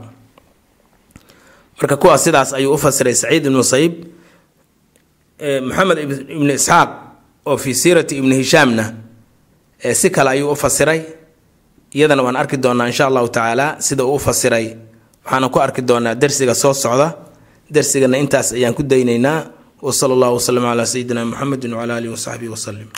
Marka 1.78 1.96
kuwaas 1.98 2.24
sidaas 2.24 2.54
ayuu 2.58 2.74
u 2.74 2.78
fasiray 2.78 3.14
saciid 3.22 3.46
ibnu 3.46 3.58
musayib 3.62 3.94
maxamed 5.68 5.98
ibnu 6.36 6.52
isxaaq 6.60 6.90
oo 7.50 7.58
fii 7.58 7.76
siirati 7.82 8.14
ibni 8.18 8.36
hishaamna 8.42 8.86
si 10.00 10.10
kale 10.10 10.30
ayuu 10.30 10.52
u 10.52 10.56
fasiray 10.56 11.02
iyadana 11.96 12.24
waan 12.26 12.36
arki 12.42 12.58
doonaa 12.58 12.88
insha 12.88 13.06
allahu 13.10 13.28
tacaala 13.28 13.68
sida 13.86 14.04
uu 14.06 14.16
u 14.16 14.20
fasiray 14.20 14.66
waxaana 15.26 15.48
ku 15.54 15.60
arki 15.66 15.82
doonaa 15.90 16.16
dersiga 16.22 16.54
soo 16.64 16.74
socda. 16.74 17.08
Dersigana 17.74 18.18
intaas 18.24 18.48
ayaan 18.58 18.74
ku 18.78 18.84
daynaynaa. 18.84 19.40
Wsala 19.84 20.14
allahu 20.16 20.34
waslama 20.40 20.68
calaa 20.72 20.86
sayidina 20.94 21.22
muxamedi 21.26 21.68
wcala 21.68 21.94
alihi 22.00 22.12
wasaxbihi 22.16 22.52
wasalim 22.56 22.88